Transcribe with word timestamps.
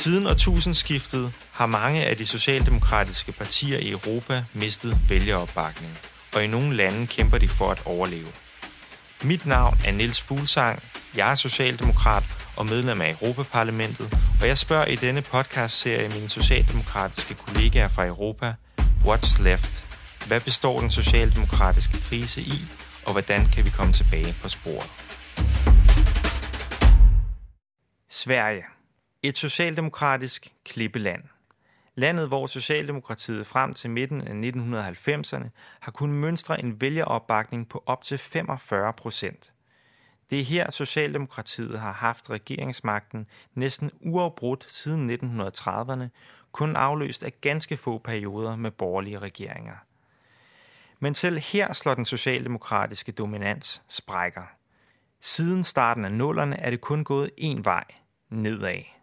Siden 0.00 0.26
årtusindskiftet 0.26 1.32
har 1.52 1.66
mange 1.66 2.04
af 2.04 2.16
de 2.16 2.26
socialdemokratiske 2.26 3.32
partier 3.32 3.78
i 3.78 3.90
Europa 3.90 4.44
mistet 4.52 4.98
vælgeropbakning, 5.08 5.98
og 6.34 6.44
i 6.44 6.46
nogle 6.46 6.76
lande 6.76 7.06
kæmper 7.06 7.38
de 7.38 7.48
for 7.48 7.70
at 7.70 7.82
overleve. 7.84 8.28
Mit 9.22 9.46
navn 9.46 9.78
er 9.84 9.92
Niels 9.92 10.22
Fuglsang, 10.22 10.82
jeg 11.16 11.30
er 11.30 11.34
socialdemokrat 11.34 12.22
og 12.56 12.66
medlem 12.66 13.00
af 13.00 13.10
Europaparlamentet, 13.10 14.18
og 14.40 14.48
jeg 14.48 14.58
spørger 14.58 14.86
i 14.86 14.96
denne 14.96 15.22
podcastserie 15.22 16.08
mine 16.08 16.28
socialdemokratiske 16.28 17.34
kollegaer 17.34 17.88
fra 17.88 18.06
Europa, 18.06 18.54
What's 19.04 19.42
Left? 19.42 19.84
Hvad 20.26 20.40
består 20.40 20.80
den 20.80 20.90
socialdemokratiske 20.90 22.00
krise 22.00 22.40
i, 22.40 22.64
og 23.06 23.12
hvordan 23.12 23.46
kan 23.46 23.64
vi 23.64 23.70
komme 23.70 23.92
tilbage 23.92 24.34
på 24.42 24.48
sporet? 24.48 24.90
Sverige. 28.10 28.79
Et 29.22 29.38
socialdemokratisk 29.38 30.54
klippeland. 30.64 31.22
Landet, 31.94 32.28
hvor 32.28 32.46
Socialdemokratiet 32.46 33.46
frem 33.46 33.72
til 33.72 33.90
midten 33.90 34.20
af 34.20 34.50
1990'erne 34.50 35.48
har 35.80 35.92
kunnet 35.92 36.16
mønstre 36.16 36.60
en 36.60 36.80
vælgeropbakning 36.80 37.68
på 37.68 37.82
op 37.86 38.04
til 38.04 38.18
45 38.18 38.92
procent. 38.92 39.52
Det 40.30 40.40
er 40.40 40.44
her, 40.44 40.70
Socialdemokratiet 40.70 41.80
har 41.80 41.92
haft 41.92 42.30
regeringsmagten 42.30 43.26
næsten 43.54 43.90
uafbrudt 44.00 44.66
siden 44.68 45.10
1930'erne, 45.10 46.04
kun 46.52 46.76
afløst 46.76 47.22
af 47.22 47.40
ganske 47.40 47.76
få 47.76 47.98
perioder 47.98 48.56
med 48.56 48.70
borgerlige 48.70 49.18
regeringer. 49.18 49.76
Men 50.98 51.14
selv 51.14 51.38
her 51.38 51.72
slår 51.72 51.94
den 51.94 52.04
socialdemokratiske 52.04 53.12
dominans 53.12 53.82
sprækker. 53.88 54.44
Siden 55.20 55.64
starten 55.64 56.04
af 56.04 56.12
nullerne 56.12 56.60
er 56.60 56.70
det 56.70 56.80
kun 56.80 57.04
gået 57.04 57.30
én 57.40 57.60
vej, 57.64 57.84
nedad. 58.30 58.99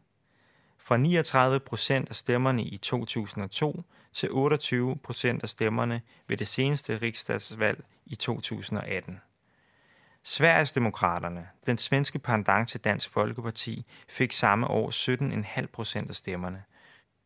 Fra 0.87 0.97
39 0.97 1.59
procent 1.59 2.09
af 2.09 2.15
stemmerne 2.15 2.63
i 2.63 2.77
2002 2.77 3.83
til 4.13 4.29
28 4.31 4.97
procent 4.97 5.43
af 5.43 5.49
stemmerne 5.49 6.01
ved 6.27 6.37
det 6.37 6.47
seneste 6.47 6.97
riksdagsvalg 6.97 7.83
i 8.05 8.15
2018. 8.15 9.21
Sveriges 10.23 10.71
Demokraterne, 10.71 11.47
den 11.65 11.77
svenske 11.77 12.19
pendant 12.19 12.69
til 12.69 12.79
Dansk 12.79 13.09
Folkeparti, 13.09 13.85
fik 14.09 14.31
samme 14.31 14.67
år 14.67 14.89
17,5 15.59 15.65
procent 15.65 16.09
af 16.09 16.15
stemmerne. 16.15 16.63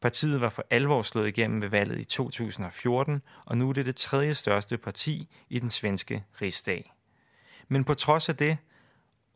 Partiet 0.01 0.41
var 0.41 0.49
for 0.49 0.65
alvor 0.69 1.01
slået 1.01 1.27
igennem 1.27 1.61
ved 1.61 1.69
valget 1.69 1.99
i 1.99 2.03
2014, 2.03 3.21
og 3.45 3.57
nu 3.57 3.69
er 3.69 3.73
det 3.73 3.85
det 3.85 3.95
tredje 3.95 4.35
største 4.35 4.77
parti 4.77 5.29
i 5.49 5.59
den 5.59 5.69
svenske 5.69 6.23
rigsdag. 6.41 6.93
Men 7.67 7.83
på 7.83 7.93
trods 7.93 8.29
af 8.29 8.35
det, 8.35 8.57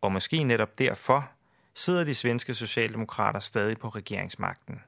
og 0.01 0.11
måske 0.11 0.43
netop 0.43 0.79
derfor, 0.79 1.34
sidder 1.75 2.03
de 2.03 2.15
svenske 2.15 2.53
socialdemokrater 2.53 3.39
stadig 3.39 3.77
på 3.77 3.89
regeringsmagten. 3.89 4.81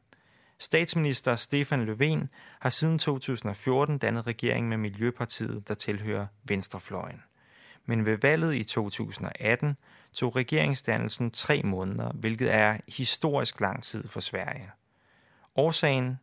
Statsminister 0.59 1.35
Stefan 1.35 1.89
Löfven 1.89 2.27
har 2.59 2.69
siden 2.69 2.97
2014 2.97 3.97
dannet 3.97 4.27
regering 4.27 4.69
med 4.69 4.77
Miljøpartiet, 4.77 5.67
der 5.67 5.73
tilhører 5.73 6.27
Venstrefløjen. 6.43 7.23
Men 7.85 8.05
ved 8.05 8.17
valget 8.17 8.55
i 8.55 8.63
2018 8.63 9.77
tog 10.13 10.35
regeringsdannelsen 10.35 11.31
tre 11.31 11.61
måneder, 11.63 12.11
hvilket 12.11 12.53
er 12.53 12.77
historisk 12.87 13.61
lang 13.61 13.83
tid 13.83 14.07
for 14.07 14.19
Sverige. 14.19 14.71
Årsagen? 15.55 16.19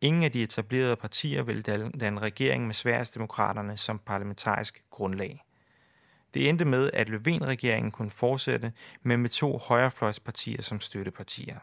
Ingen 0.00 0.22
af 0.22 0.32
de 0.32 0.42
etablerede 0.42 0.96
partier 0.96 1.42
vil 1.42 1.66
danne 2.00 2.20
regering 2.20 2.66
med 2.66 2.74
Sveriges 2.74 3.10
demokraterne 3.10 3.76
som 3.76 3.98
parlamentarisk 3.98 4.82
grundlag. 4.90 5.42
Det 6.34 6.48
endte 6.48 6.64
med, 6.64 6.90
at 6.92 7.08
Löfven-regeringen 7.08 7.90
kunne 7.90 8.10
fortsætte, 8.10 8.72
men 9.02 9.20
med 9.20 9.28
to 9.28 9.58
højrefløjspartier 9.58 10.62
som 10.62 10.80
støttepartier. 10.80 11.56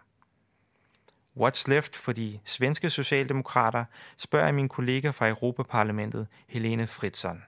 What's 1.40 1.64
left 1.68 1.98
for 1.98 2.12
de 2.12 2.40
svenske 2.46 2.90
socialdemokrater, 2.90 3.86
spørger 4.18 4.52
min 4.52 4.70
kollega 4.70 5.10
fra 5.10 5.30
Europaparlamentet, 5.30 6.28
Helene 6.48 6.88
Fritzon. 6.88 7.44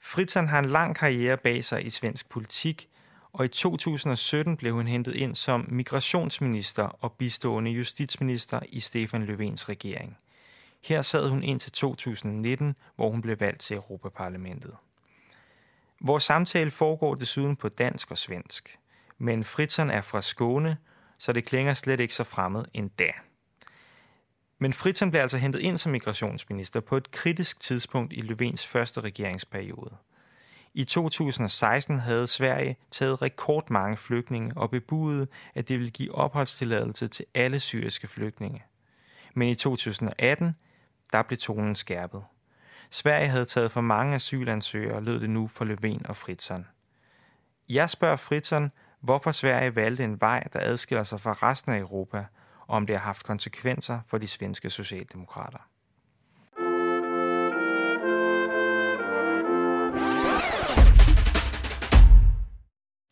Fritzon 0.00 0.48
har 0.48 0.58
en 0.58 0.64
lang 0.64 0.96
karriere 0.96 1.36
bag 1.36 1.64
sig 1.64 1.86
i 1.86 1.90
svensk 1.90 2.28
politik, 2.28 2.88
og 3.32 3.44
i 3.44 3.48
2017 3.48 4.56
blev 4.56 4.74
hun 4.74 4.86
hentet 4.86 5.14
ind 5.14 5.34
som 5.34 5.66
migrationsminister 5.68 6.82
og 6.82 7.12
bistående 7.12 7.70
justitsminister 7.70 8.60
i 8.68 8.80
Stefan 8.80 9.22
Löfvens 9.22 9.68
regering. 9.68 10.18
Her 10.84 11.02
sad 11.02 11.28
hun 11.28 11.42
indtil 11.42 11.72
2019, 11.72 12.76
hvor 12.96 13.10
hun 13.10 13.22
blev 13.22 13.40
valgt 13.40 13.60
til 13.60 13.76
Europaparlamentet. 13.76 14.76
Vores 16.00 16.24
samtale 16.24 16.70
foregår 16.70 17.14
desuden 17.14 17.56
på 17.56 17.68
dansk 17.68 18.10
og 18.10 18.18
svensk, 18.18 18.78
men 19.18 19.44
Fritzon 19.44 19.90
er 19.90 20.00
fra 20.00 20.22
Skåne, 20.22 20.76
så 21.18 21.32
det 21.32 21.44
klinger 21.44 21.74
slet 21.74 22.00
ikke 22.00 22.14
så 22.14 22.24
fremmed 22.24 22.64
endda. 22.74 23.12
Men 24.58 24.72
Fritzon 24.72 25.10
blev 25.10 25.20
altså 25.20 25.38
hentet 25.38 25.60
ind 25.60 25.78
som 25.78 25.92
migrationsminister 25.92 26.80
på 26.80 26.96
et 26.96 27.10
kritisk 27.10 27.60
tidspunkt 27.60 28.12
i 28.12 28.20
Löfvens 28.20 28.66
første 28.66 29.00
regeringsperiode. 29.00 29.96
I 30.74 30.84
2016 30.84 31.98
havde 31.98 32.26
Sverige 32.26 32.76
taget 32.90 33.22
rekordmange 33.22 33.96
flygtninge 33.96 34.52
og 34.56 34.70
bebudet, 34.70 35.28
at 35.54 35.68
det 35.68 35.78
ville 35.78 35.90
give 35.90 36.14
opholdstilladelse 36.14 37.08
til 37.08 37.24
alle 37.34 37.60
syriske 37.60 38.08
flygtninge. 38.08 38.64
Men 39.34 39.48
i 39.48 39.54
2018, 39.54 40.56
der 41.12 41.22
blev 41.22 41.38
tonen 41.38 41.74
skærpet. 41.74 42.24
Sverige 42.90 43.28
havde 43.28 43.44
taget 43.44 43.70
for 43.70 43.80
mange 43.80 44.14
asylansøgere, 44.14 45.00
lød 45.00 45.20
det 45.20 45.30
nu 45.30 45.46
for 45.46 45.64
Löfven 45.64 46.08
og 46.08 46.16
Fritzon. 46.16 46.66
Jeg 47.68 47.90
spørger 47.90 48.16
Fritzon, 48.16 48.72
hvorfor 49.00 49.30
Sverige 49.30 49.76
valgte 49.76 50.04
en 50.04 50.20
vej, 50.20 50.48
der 50.52 50.60
adskiller 50.62 51.04
sig 51.04 51.20
fra 51.20 51.32
resten 51.32 51.72
af 51.72 51.78
Europa, 51.78 52.26
og 52.60 52.76
om 52.76 52.86
det 52.86 52.96
har 52.96 53.04
haft 53.04 53.26
konsekvenser 53.26 54.00
for 54.06 54.18
de 54.18 54.26
svenske 54.26 54.70
socialdemokrater. 54.70 55.68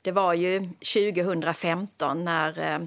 Det 0.04 0.12
var 0.12 0.34
ju 0.34 0.68
2015 0.94 2.24
när 2.24 2.78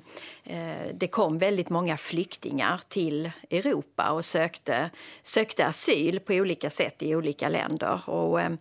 eh, 0.43 0.93
det 0.93 1.07
kom 1.07 1.37
väldigt 1.37 1.69
många 1.69 1.97
flyktingar 1.97 2.81
till 2.87 3.31
Europa 3.49 4.11
och 4.11 4.25
sökte, 4.25 4.89
sökte 5.21 5.65
asyl 5.65 6.19
på 6.19 6.33
olika 6.33 6.69
sätt 6.69 7.03
i 7.03 7.15
olika 7.15 7.49
länder. 7.49 8.09
Och 8.09 8.41
eh, 8.41 8.51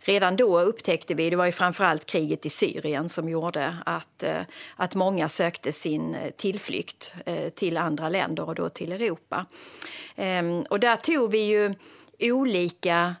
redan 0.00 0.36
då 0.36 0.60
upptäckte 0.60 1.14
vi, 1.14 1.30
det 1.30 1.36
var 1.36 1.46
ju 1.46 1.52
framförallt 1.52 2.06
kriget 2.06 2.46
i 2.46 2.50
Syrien 2.50 3.08
som 3.08 3.28
gjorde 3.28 3.76
att, 3.86 4.22
eh, 4.22 4.42
att 4.76 4.94
många 4.94 5.28
sökte 5.28 5.72
sin 5.72 6.16
tillflykt 6.36 7.14
till 7.54 7.76
andra 7.76 8.08
länder 8.08 8.48
och 8.48 8.54
då 8.54 8.68
till 8.68 8.92
Europa. 8.92 9.46
Ehm, 10.16 10.62
och 10.62 10.80
där 10.80 10.96
tog 10.96 11.30
vi 11.30 11.38
ju 11.38 11.74
olika 12.20 13.14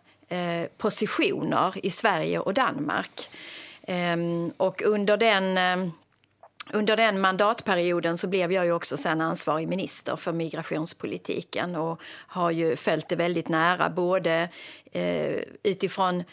positioner 0.78 1.86
i 1.86 1.90
Sverige 1.90 2.38
och 2.38 2.54
Danmark. 2.54 3.28
Ehm, 3.90 4.52
och 4.56 4.82
under 4.82 5.16
den 5.16 5.58
ehm, 5.58 5.92
under 6.72 6.96
den 6.96 7.20
mandatperioden 7.20 8.18
så 8.18 8.28
blev 8.28 8.52
jag 8.52 8.64
ju 8.64 8.72
också 8.72 8.96
sen 8.96 9.20
ansvarig 9.20 9.68
minister 9.68 10.16
för 10.16 10.32
migrationspolitiken 10.32 11.76
och 11.76 12.00
har 12.26 12.50
ju 12.50 12.76
följt 12.76 13.08
det 13.08 13.16
väldigt 13.16 13.48
nära 13.48 13.90
både 13.90 14.48
eh, 14.92 15.42
utifrån 15.62 16.24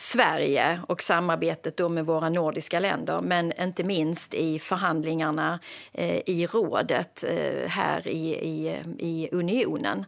Sverige 0.00 0.80
och 0.86 1.02
samarbetet 1.02 1.76
då 1.76 1.88
med 1.88 2.06
våra 2.06 2.28
nordiska 2.28 2.80
länder 2.80 3.20
men 3.20 3.52
inte 3.60 3.84
minst 3.84 4.34
i 4.34 4.58
förhandlingarna 4.58 5.58
eh, 5.92 6.16
i 6.26 6.48
rådet 6.52 7.24
eh, 7.28 7.68
här 7.68 8.08
i, 8.08 8.34
i, 8.34 8.82
i 8.98 9.28
unionen. 9.32 10.04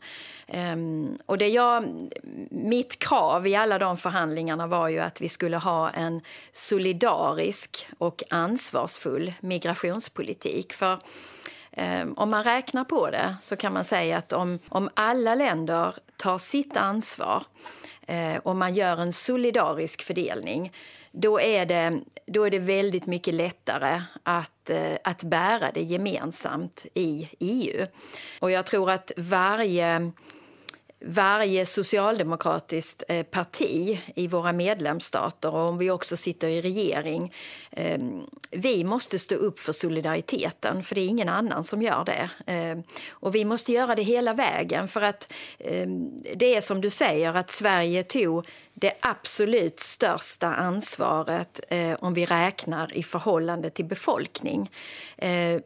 Um, 0.47 1.19
och 1.27 1.39
det 1.39 1.49
jag, 1.49 1.85
mitt 2.51 2.99
krav 2.99 3.47
i 3.47 3.55
alla 3.55 3.79
de 3.79 3.97
förhandlingarna 3.97 4.67
var 4.67 4.89
ju 4.89 4.99
att 4.99 5.21
vi 5.21 5.29
skulle 5.29 5.57
ha 5.57 5.91
en 5.91 6.21
solidarisk 6.53 7.89
och 7.99 8.23
ansvarsfull 8.31 9.33
migrationspolitik. 9.41 10.73
För 10.73 10.99
ehm, 11.73 12.13
om 12.13 12.31
man 12.31 12.45
räknar 12.45 12.85
på 12.85 13.11
det 13.11 13.37
så 13.41 13.57
kan 13.57 13.73
man 13.73 13.85
säga 13.85 14.19
att 14.19 14.33
om, 14.33 14.59
om 14.69 14.91
alla 14.95 15.35
länder 15.35 15.95
tar 16.17 16.39
sitt 16.39 16.77
ansvar 16.77 17.43
Eh, 18.07 18.41
om 18.43 18.43
och 18.43 18.57
man 18.59 18.75
gör 18.75 18.97
en 18.97 19.13
solidarisk 19.13 20.03
fördelning 20.03 20.73
då 21.13 21.41
är 21.41 21.67
det, 21.67 22.01
då 22.27 22.45
är 22.45 22.51
det 22.51 22.59
väldigt 22.59 23.07
mycket 23.07 23.35
lättare 23.35 24.03
att, 24.23 24.71
eh, 24.71 24.97
att 25.05 25.23
bära 25.23 25.71
det 25.75 25.83
gemensamt 25.83 26.87
i 26.95 27.29
EU. 27.39 27.87
Och 28.41 28.51
jag 28.51 28.67
tror 28.67 28.91
att 28.91 29.13
varje 29.17 30.13
varje 31.01 31.67
socialdemokratiskt 31.67 33.03
eh, 33.09 33.23
parti 33.23 34.01
i 34.15 34.27
våra 34.27 34.53
medlemsstater 34.53 35.55
och 35.55 35.69
om 35.69 35.79
vi 35.79 35.91
också 35.91 36.17
sitter 36.17 36.49
i 36.49 36.63
regering. 36.63 37.35
Ehm, 37.71 38.27
vi 38.51 38.85
måste 38.85 39.19
stå 39.19 39.35
upp 39.35 39.61
för 39.61 39.73
solidariteten, 39.73 40.83
för 40.83 40.95
det 40.95 41.01
är 41.01 41.07
ingen 41.07 41.29
annan 41.29 41.65
som 41.65 41.83
gör 41.83 42.05
det. 42.05 42.31
Ehm, 42.47 42.83
och 43.11 43.35
vi 43.35 43.45
måste 43.45 43.73
göra 43.73 43.95
det 43.95 44.03
hela 44.03 44.35
vägen, 44.35 44.89
för 44.89 45.03
att 45.03 45.33
ehm, 45.59 46.23
det 46.35 46.57
är 46.57 46.61
som 46.61 46.81
du 46.81 46.91
säger 46.91 47.35
att 47.35 47.51
Sverige 47.51 48.03
tog 48.03 48.47
det 48.75 48.93
absolut 49.01 49.81
största 49.81 50.47
ansvaret 50.47 51.61
eh, 51.69 51.97
om 52.01 52.15
vi 52.15 52.27
räknar 52.27 52.97
i 52.97 53.03
förhållande 53.03 53.71
till 53.71 53.85
befolkning. 53.85 54.71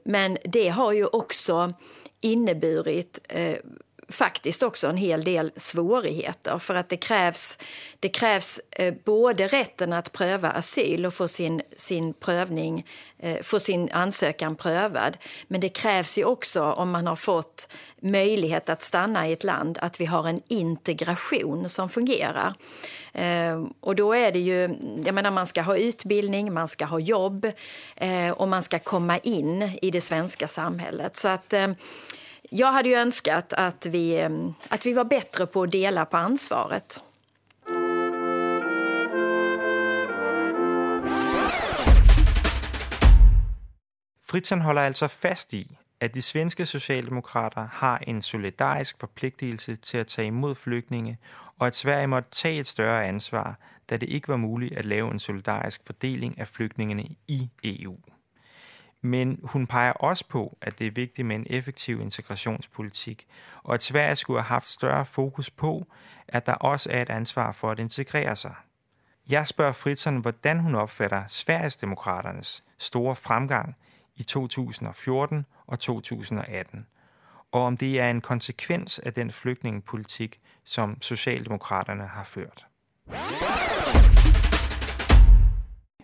Men 0.04 0.38
det 0.44 0.69
har 0.69 0.92
ju 0.92 1.06
också 1.06 1.75
inneburit 2.20 3.20
eh, 3.28 3.56
faktiskt 4.08 4.62
också 4.62 4.88
en 4.88 4.96
hel 4.96 5.24
del 5.24 5.52
svårigheter 5.56 6.58
för 6.58 6.74
att 6.74 6.88
det 6.88 6.96
krävs, 6.96 7.58
det 8.00 8.08
krävs 8.08 8.60
eh, 8.70 8.94
både 9.04 9.48
rätten 9.48 9.92
att 9.92 10.12
pröva 10.12 10.50
asyl 10.50 11.06
och 11.06 11.14
få 11.14 11.28
sin, 11.28 11.62
sin 11.76 12.14
prövning, 12.14 12.86
eh, 13.18 13.42
få 13.42 13.60
sin 13.60 13.90
ansökan 13.92 14.56
prövad. 14.56 15.16
Men 15.48 15.60
det 15.60 15.68
krävs 15.68 16.18
ju 16.18 16.24
också 16.24 16.62
om 16.62 16.90
man 16.90 17.06
har 17.06 17.16
fått 17.16 17.68
möjlighet 18.00 18.68
att 18.68 18.82
stanna 18.82 19.28
i 19.28 19.32
ett 19.32 19.44
land 19.44 19.78
att 19.82 20.00
vi 20.00 20.04
har 20.04 20.28
en 20.28 20.42
integration 20.48 21.68
som 21.68 21.88
fungerar. 21.88 22.54
Eh, 23.12 23.64
och 23.80 23.96
då 23.96 24.12
är 24.12 24.32
det 24.32 24.38
ju, 24.38 24.76
jag 25.04 25.14
menar 25.14 25.30
man 25.30 25.46
ska 25.46 25.62
ha 25.62 25.76
utbildning, 25.76 26.52
man 26.52 26.68
ska 26.68 26.84
ha 26.84 26.98
jobb 26.98 27.52
och 28.34 28.48
man 28.48 28.62
ska 28.62 28.78
komma 28.78 29.18
in 29.18 29.78
i 29.82 29.90
det 29.90 30.00
svenska 30.00 30.48
samhället. 30.48 31.16
Så 31.16 31.28
att 31.28 31.54
jag 32.56 32.72
hade 32.72 32.88
ju 32.88 32.94
önskat 32.94 33.52
att 33.52 33.86
vi, 33.86 34.20
mm, 34.20 34.54
att 34.68 34.86
vi 34.86 34.92
var 34.92 35.04
bättre 35.04 35.46
på 35.46 35.62
att 35.62 35.70
dela 35.70 36.04
på 36.04 36.16
ansvaret. 36.16 37.02
Fritzen 44.22 44.60
håller 44.60 44.86
alltså 44.86 45.08
fast 45.08 45.54
i, 45.54 45.78
att 46.00 46.12
de 46.12 46.22
svenska 46.22 46.66
socialdemokrater 46.66 47.68
har 47.72 48.04
en 48.06 48.22
solidarisk 48.22 49.00
förpliktelse 49.00 49.76
till 49.76 50.00
att 50.00 50.08
ta 50.08 50.22
emot 50.22 50.58
flygtninge, 50.58 51.18
och 51.58 51.66
att 51.66 51.74
Sverige 51.74 52.06
måste 52.06 52.42
ta 52.42 52.48
ett 52.48 52.66
större 52.66 53.08
ansvar, 53.08 53.56
där 53.86 53.98
det 53.98 54.06
inte 54.06 54.30
var 54.30 54.38
möjligt 54.38 54.78
att 54.78 54.84
lave 54.84 55.10
en 55.10 55.18
solidarisk 55.18 55.86
fördelning 55.86 56.38
av 56.40 56.44
flyktingarna 56.44 57.02
i 57.26 57.50
EU. 57.62 57.96
Men 59.04 59.40
hun 59.42 59.66
peger 59.66 59.92
også 59.92 60.24
på, 60.28 60.58
at 60.62 60.78
det 60.78 60.86
er 60.86 60.90
vigtigt 60.90 61.26
med 61.26 61.36
en 61.36 61.46
effektiv 61.50 62.00
integrationspolitik, 62.00 63.26
og 63.62 63.74
at 63.74 63.82
Sverige 63.82 64.16
skulle 64.16 64.40
have 64.40 64.48
haft 64.48 64.68
større 64.68 65.04
fokus 65.04 65.50
på, 65.50 65.86
at 66.28 66.46
der 66.46 66.52
også 66.52 66.90
er 66.92 67.02
et 67.02 67.10
ansvar 67.10 67.52
for 67.52 67.70
at 67.70 67.78
integrere 67.78 68.36
sig. 68.36 68.54
Jeg 69.30 69.46
spørger 69.46 69.72
Fritzon, 69.72 70.16
hvordan 70.16 70.58
hun 70.58 70.74
opfatter 70.74 71.26
Sverigesdemokraternes 71.26 72.64
store 72.78 73.16
fremgang 73.16 73.76
i 74.16 74.22
2014 74.22 75.46
og 75.66 75.78
2018, 75.78 76.86
og 77.52 77.62
om 77.62 77.76
det 77.76 78.00
er 78.00 78.10
en 78.10 78.20
konsekvens 78.20 78.98
af 78.98 79.14
den 79.14 79.30
flygtningepolitik, 79.30 80.36
som 80.64 81.02
Socialdemokraterne 81.02 82.06
har 82.06 82.24
ført. 82.24 82.66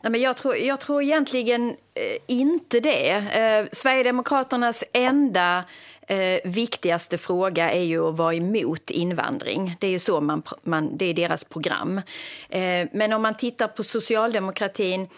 Nej, 0.02 0.11
men 0.11 0.20
jag, 0.20 0.37
tror, 0.37 0.56
jag 0.56 0.81
tror 0.81 1.02
egentligen 1.02 1.69
eh, 1.70 2.17
inte 2.26 2.81
det. 2.81 3.11
Eh, 3.11 3.69
Sverigedemokraternas 3.73 4.85
enda 4.93 5.64
eh, 6.06 6.41
viktigaste 6.44 7.19
fråga 7.19 7.70
är 7.70 7.82
ju 7.82 8.08
att 8.08 8.17
vara 8.17 8.35
emot 8.35 8.91
invandring. 8.91 9.76
Det 9.81 9.87
är 9.87 9.91
ju 9.91 9.99
så 9.99 10.20
man, 10.20 10.43
man, 10.62 10.97
det 10.97 11.05
är 11.05 11.14
deras 11.14 11.44
program. 11.44 12.00
Eh, 12.49 12.88
men 12.93 13.12
om 13.12 13.23
man 13.23 13.37
tittar 13.37 13.69
på 13.69 13.82
socialdemokratin 13.85 15.08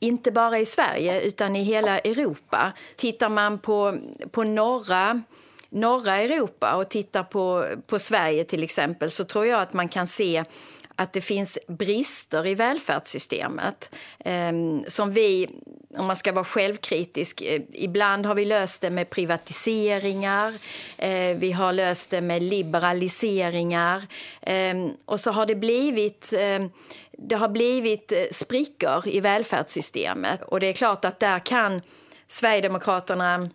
inte 0.00 0.32
bara 0.32 0.58
i 0.58 0.66
Sverige 0.66 1.20
utan 1.20 1.56
i 1.56 1.62
hela 1.62 1.98
Europa. 1.98 2.72
Tittar 2.96 3.28
man 3.28 3.58
på, 3.58 3.98
på 4.30 4.44
norra 4.44 5.22
norra 5.70 6.16
Europa 6.16 6.74
och 6.74 6.88
tittar 6.88 7.22
på, 7.22 7.66
på 7.86 7.98
Sverige 7.98 8.44
till 8.44 8.62
exempel 8.62 9.10
så 9.10 9.24
tror 9.24 9.46
jag 9.46 9.60
att 9.60 9.72
man 9.72 9.88
kan 9.88 10.06
se 10.06 10.44
att 10.98 11.12
det 11.12 11.20
finns 11.20 11.58
brister 11.68 12.46
i 12.46 12.54
välfärdssystemet 12.54 13.94
eh, 14.18 14.52
som 14.86 15.12
vi, 15.12 15.48
om 15.96 16.06
man 16.06 16.16
ska 16.16 16.32
vara 16.32 16.44
självkritisk, 16.44 17.40
eh, 17.40 17.62
ibland 17.72 18.26
har 18.26 18.34
vi 18.34 18.44
löst 18.44 18.80
det 18.80 18.90
med 18.90 19.10
privatiseringar, 19.10 20.54
eh, 20.96 21.36
vi 21.36 21.52
har 21.52 21.72
löst 21.72 22.10
det 22.10 22.20
med 22.20 22.42
liberaliseringar 22.42 24.06
ehm, 24.40 24.90
och 25.04 25.20
så 25.20 25.30
har 25.30 25.46
det 25.46 25.54
blivit 25.54 26.32
ehm, 26.36 26.70
det 27.12 27.36
har 27.36 27.48
blivit 27.48 28.12
eh, 28.12 28.24
sprickor 28.32 29.08
i 29.08 29.20
välfärdssystemet 29.20 30.42
och 30.42 30.60
det 30.60 30.66
är 30.66 30.72
klart 30.72 31.04
att 31.04 31.18
där 31.18 31.38
kan 31.38 31.82
Sverigedemokraterna 32.28 33.50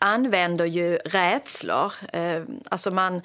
använder 0.00 0.64
ju 0.64 0.96
rädslor. 0.96 1.92
Eh, 2.12 2.42
alltså 2.68 2.90
man, 2.90 3.22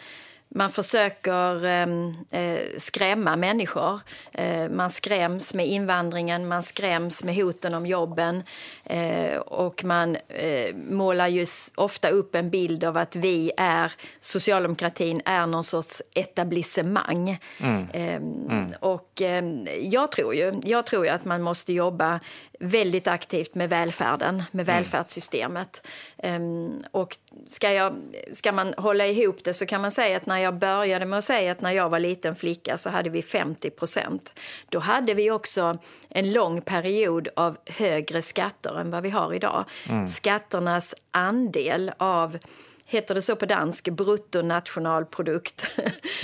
man 0.56 0.72
försöker 0.72 1.66
ehm, 1.66 2.16
eh, 2.32 2.60
skrämma 2.78 3.36
människor. 3.36 4.00
Eh, 4.32 4.70
man 4.70 4.90
skräms 4.90 5.54
med 5.54 5.68
invandringen, 5.68 6.48
man 6.48 6.64
skräms 6.64 7.24
med 7.24 7.36
hoten 7.36 7.74
om 7.74 7.86
jobben 7.86 8.44
eh, 8.84 9.38
och 9.38 9.84
man 9.84 10.16
eh, 10.28 10.76
målar 10.76 11.28
ju 11.28 11.46
ofta 11.76 12.10
upp 12.10 12.36
en 12.36 12.50
bild 12.50 12.84
av 12.84 12.98
att 12.98 13.16
vi 13.16 13.52
är, 13.58 13.92
socialdemokratin 14.20 15.22
är 15.26 15.48
någon 15.48 15.64
sorts 15.64 16.02
etablissemang. 16.14 17.40
Mm. 17.60 17.88
Ehm, 17.94 18.48
mm. 18.50 18.74
Och 18.80 19.22
ehm, 19.22 19.68
jag 19.82 20.12
tror 20.12 20.36
ju, 20.36 20.54
jag 20.64 20.86
tror 20.86 21.06
ju 21.06 21.12
att 21.12 21.26
man 21.26 21.42
måste 21.42 21.74
jobba 21.74 22.20
väldigt 22.64 23.08
aktivt 23.08 23.56
med 23.56 23.70
välfärden, 23.70 24.44
med 24.52 24.70
mm. 24.70 24.76
välfärdssystemet. 24.76 25.88
Um, 26.24 26.84
och 26.92 27.18
ska, 27.50 27.72
jag, 27.72 27.96
ska 28.32 28.52
man 28.52 28.74
hålla 28.78 29.08
ihop 29.08 29.44
det 29.44 29.54
så 29.54 29.66
kan 29.66 29.82
man 29.82 29.92
säga 29.92 30.18
att 30.18 30.26
när 30.26 30.38
jag 30.38 30.58
började 30.58 31.06
med 31.06 31.20
att 31.20 31.26
säga 31.26 31.52
att 31.52 31.62
när 31.62 31.72
jag 31.72 31.90
var 31.90 32.00
liten 32.00 32.36
flicka 32.36 32.78
så 32.78 32.90
hade 32.90 33.10
vi 33.10 33.22
50 33.22 33.70
procent. 33.70 34.40
Då 34.70 34.80
hade 34.80 35.14
vi 35.14 35.32
också 35.32 35.78
en 36.10 36.34
lång 36.34 36.62
period 36.62 37.28
av 37.36 37.58
högre 37.66 38.22
skatter 38.22 38.80
än 38.80 38.92
vad 38.92 39.04
vi 39.04 39.10
har 39.10 39.34
idag. 39.34 39.66
Mm. 39.90 40.08
Skatternas 40.08 40.96
andel 41.12 41.92
av 41.98 42.38
heter 42.86 43.16
det 43.16 43.22
så 43.22 43.36
på 43.36 43.46
dansk, 43.46 43.90
bruttonationalprodukt, 43.90 45.68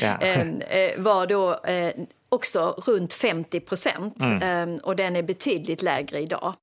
ja. 0.01 0.17
Ehm, 0.21 0.61
eh, 0.61 0.99
var 1.01 1.27
då 1.27 1.53
eh, 1.63 1.93
också 2.31 2.59
runt 2.87 3.13
50 3.13 3.59
procent 3.59 4.21
mm. 4.21 4.41
Ehm, 4.41 4.79
och 4.83 4.95
den 4.95 5.15
är 5.15 5.23
betydligt 5.23 5.81
lägre 5.81 6.21
idag. 6.21 6.53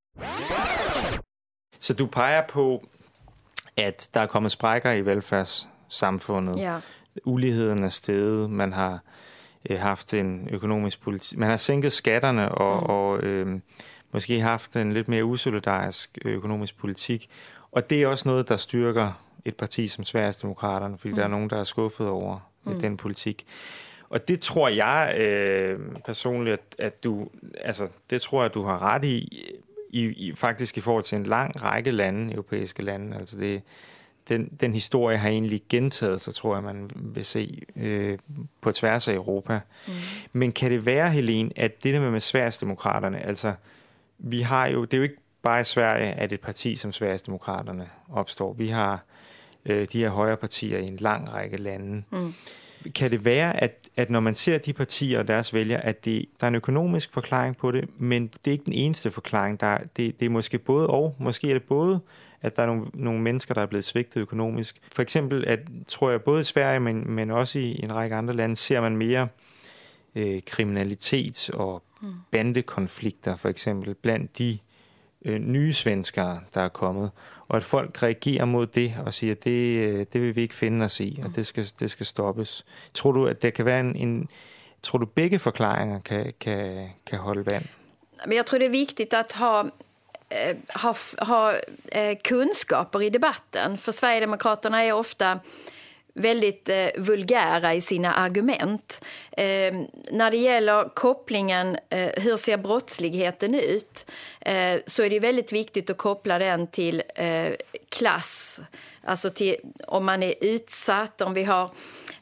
Så 1.78 1.92
du 1.92 2.06
peger 2.06 2.42
på 2.48 2.82
at 3.76 4.08
der 4.14 4.20
er 4.20 4.26
kommet 4.26 4.52
sprækker 4.52 4.92
i 4.92 5.00
velfærdssamfundet. 5.00 6.56
Ja. 6.56 6.80
Uligheden 7.24 7.84
er 7.84 7.88
steget, 7.88 8.50
man 8.50 8.72
har 8.72 9.00
øh, 9.70 9.80
haft 9.80 10.14
en 10.14 10.48
økonomisk 10.50 11.00
politik, 11.00 11.38
man 11.38 11.50
har 11.50 11.56
sænket 11.56 11.92
skatterne 11.92 12.52
og, 12.52 12.82
mm. 12.82 12.86
og 12.86 13.22
øh, 13.22 13.60
måske 14.12 14.40
haft 14.40 14.76
en 14.76 14.92
lidt 14.92 15.08
mere 15.08 15.24
usolidarisk 15.24 16.18
økonomisk 16.24 16.78
politik. 16.78 17.30
Og 17.72 17.90
det 17.90 18.02
er 18.02 18.06
også 18.06 18.28
noget, 18.28 18.48
der 18.48 18.56
styrker 18.56 19.12
et 19.44 19.56
parti 19.56 19.88
som 19.88 20.04
Sverigesdemokraterne, 20.04 20.98
fordi 20.98 21.10
mm. 21.10 21.16
der 21.16 21.24
er 21.24 21.28
nogen, 21.28 21.50
der 21.50 21.56
er 21.56 21.64
skuffet 21.64 22.08
over 22.08 22.38
mm. 22.64 22.80
den 22.80 22.96
politik. 22.96 23.46
Og 24.08 24.28
det 24.28 24.40
tror 24.40 24.68
jeg 24.68 25.14
øh, 25.18 25.78
personligt, 26.04 26.52
at, 26.52 26.84
at 26.86 27.04
du, 27.04 27.28
altså, 27.60 27.88
det 28.10 28.22
tror 28.22 28.42
jeg, 28.42 28.54
du 28.54 28.62
har 28.62 28.82
ret 28.82 29.04
i, 29.04 29.44
i, 29.90 30.04
i, 30.04 30.34
faktisk 30.34 30.78
i 30.78 30.80
forhold 30.80 31.04
til 31.04 31.18
en 31.18 31.26
lang 31.26 31.62
række 31.62 31.90
lande, 31.90 32.32
europæiske 32.32 32.82
lande. 32.82 33.16
Altså 33.16 33.38
det, 33.38 33.62
den, 34.28 34.48
den 34.60 34.74
historie 34.74 35.18
har 35.18 35.28
egentlig 35.28 35.62
gentaget 35.68 36.20
sig, 36.20 36.34
tror 36.34 36.54
jeg, 36.54 36.64
man 36.64 36.90
vil 36.94 37.24
se 37.24 37.62
øh, 37.76 38.18
på 38.60 38.72
tværs 38.72 39.08
af 39.08 39.14
Europa. 39.14 39.60
Mm. 39.86 39.92
Men 40.32 40.52
kan 40.52 40.70
det 40.70 40.86
være, 40.86 41.10
Helene, 41.10 41.50
at 41.56 41.84
det 41.84 41.94
der 41.94 42.00
med, 42.00 42.10
med 42.10 42.20
Sverigesdemokraterne, 42.20 43.26
altså 43.26 43.54
vi 44.18 44.40
har 44.40 44.66
jo, 44.66 44.84
det 44.84 44.94
er 44.94 44.98
jo 44.98 45.02
ikke 45.02 45.16
bare 45.42 45.60
i 45.60 45.64
Sverige, 45.64 46.12
at 46.12 46.32
et 46.32 46.40
parti 46.40 46.76
som 46.76 46.92
Sverigesdemokraterne 46.92 47.88
opstår. 48.12 48.52
Vi 48.52 48.68
har 48.68 49.04
øh, 49.64 49.88
de 49.92 49.98
her 49.98 50.08
højre 50.08 50.36
partier 50.36 50.78
i 50.78 50.86
en 50.86 50.96
lang 50.96 51.32
række 51.32 51.56
lande. 51.56 52.02
Mm 52.10 52.34
kan 52.94 53.10
det 53.10 53.24
være, 53.24 53.62
at, 53.62 53.88
at 53.96 54.10
når 54.10 54.20
man 54.20 54.34
ser 54.34 54.58
de 54.58 54.72
partier 54.72 55.18
og 55.18 55.28
deres 55.28 55.54
vælgere, 55.54 55.84
at 55.84 56.04
det, 56.04 56.26
der 56.40 56.46
er 56.46 56.48
en 56.48 56.54
økonomisk 56.54 57.12
forklaring 57.12 57.56
på 57.56 57.70
det, 57.70 57.88
men 57.98 58.26
det 58.26 58.46
er 58.46 58.52
ikke 58.52 58.64
den 58.64 58.72
eneste 58.72 59.10
forklaring. 59.10 59.60
Der, 59.60 59.78
det, 59.96 60.20
det 60.20 60.26
er 60.26 60.30
måske 60.30 60.58
både 60.58 60.86
og. 60.86 61.16
Måske 61.18 61.48
er 61.48 61.52
det 61.52 61.62
både, 61.62 62.00
at 62.42 62.56
der 62.56 62.62
er 62.62 62.66
nogle, 62.66 62.86
nogle 62.94 63.20
mennesker, 63.20 63.54
der 63.54 63.62
er 63.62 63.66
blevet 63.66 63.84
svigtet 63.84 64.20
økonomisk. 64.20 64.80
For 64.92 65.02
eksempel, 65.02 65.44
at, 65.46 65.60
tror 65.86 66.10
jeg, 66.10 66.22
både 66.22 66.40
i 66.40 66.44
Sverige, 66.44 66.80
men, 66.80 67.10
men 67.10 67.30
også 67.30 67.58
i 67.58 67.80
en 67.82 67.94
række 67.94 68.16
andre 68.16 68.34
lande, 68.34 68.56
ser 68.56 68.80
man 68.80 68.96
mere 68.96 69.28
øh, 70.14 70.40
kriminalitet 70.46 71.50
og 71.54 71.82
mm. 72.00 72.12
bandekonflikter, 72.30 73.36
for 73.36 73.48
eksempel, 73.48 73.94
blandt 73.94 74.38
de 74.38 74.58
øh, 75.26 75.38
nye 75.38 75.72
svenskere, 75.72 76.40
der 76.54 76.60
er 76.60 76.68
kommet, 76.68 77.10
og 77.48 77.56
at 77.56 77.64
folk 77.64 78.02
reagerer 78.02 78.44
mod 78.44 78.66
det 78.66 78.94
og 79.06 79.14
siger, 79.14 79.32
at 79.32 79.44
det, 79.44 79.78
øh, 79.78 80.06
det 80.12 80.22
vil 80.22 80.36
vi 80.36 80.42
ikke 80.42 80.54
finde 80.54 80.84
os 80.84 81.00
i, 81.00 81.20
og 81.24 81.36
det 81.36 81.46
skal, 81.46 81.66
det 81.80 81.90
skal 81.90 82.06
stoppes. 82.06 82.64
Tror 82.94 83.12
du, 83.12 83.26
at 83.26 83.42
der 83.42 83.50
kan 83.50 83.64
være 83.64 83.80
en, 83.80 83.96
en 83.96 84.28
tror 84.82 84.98
du 84.98 85.06
begge 85.06 85.38
forklaringer 85.38 86.00
kan, 86.00 86.32
kan, 86.40 86.88
kan 87.06 87.18
holde 87.18 87.46
vand? 87.46 87.64
Men 88.26 88.36
jag 88.36 88.46
tror 88.46 88.58
det 88.58 88.66
är 88.66 88.70
viktigt 88.70 89.14
att 89.14 89.32
ha 89.32 89.70
eh, 90.28 90.56
ha, 90.68 90.94
ha 91.18 91.54
eh, 91.92 92.18
kunskaper 92.24 93.02
i 93.02 93.10
debatten. 93.10 93.78
För 93.78 93.92
Sverigedemokraterna 93.92 94.84
är 94.84 94.92
ofta 94.92 95.40
väldigt 96.16 96.68
eh, 96.68 96.88
vulgära 96.96 97.74
i 97.74 97.80
sina 97.80 98.14
argument. 98.14 99.04
Eh, 99.32 99.74
när 100.10 100.30
det 100.30 100.36
gäller 100.36 100.88
kopplingen, 100.94 101.78
eh, 101.88 102.22
hur 102.22 102.36
ser 102.36 102.56
brottsligheten 102.56 103.54
ut, 103.54 104.10
eh, 104.40 104.80
så 104.86 105.02
är 105.02 105.10
det 105.10 105.20
väldigt 105.20 105.52
viktigt 105.52 105.90
att 105.90 105.98
koppla 105.98 106.38
den 106.38 106.66
till 106.66 107.02
eh, 107.14 107.46
klass. 107.88 108.60
Alltså 109.04 109.30
till 109.30 109.56
om 109.86 110.04
man 110.04 110.22
är 110.22 110.34
utsatt, 110.40 111.20
om, 111.20 111.34
vi 111.34 111.44
har, 111.44 111.70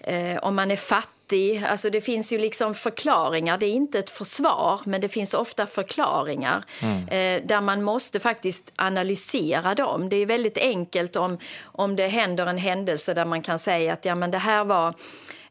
eh, 0.00 0.36
om 0.36 0.54
man 0.54 0.70
är 0.70 0.76
fattig 0.76 1.13
Alltså 1.68 1.90
det 1.90 2.00
finns 2.00 2.32
ju 2.32 2.38
liksom 2.38 2.74
förklaringar. 2.74 3.58
Det 3.58 3.66
är 3.66 3.72
inte 3.72 3.98
ett 3.98 4.10
försvar, 4.10 4.80
men 4.84 5.00
det 5.00 5.08
finns 5.08 5.34
ofta 5.34 5.66
förklaringar 5.66 6.64
mm. 6.80 7.08
eh, 7.08 7.46
där 7.46 7.60
man 7.60 7.82
måste 7.82 8.20
faktiskt 8.20 8.72
analysera 8.76 9.74
dem. 9.74 10.08
Det 10.08 10.16
är 10.16 10.26
väldigt 10.26 10.58
enkelt 10.58 11.16
om, 11.16 11.38
om 11.62 11.96
det 11.96 12.08
händer 12.08 12.46
en 12.46 12.58
händelse 12.58 13.14
där 13.14 13.24
man 13.24 13.42
kan 13.42 13.58
säga 13.58 13.92
att 13.92 14.04
ja, 14.04 14.14
men 14.14 14.30
det 14.30 14.38
här 14.38 14.64
var 14.64 14.94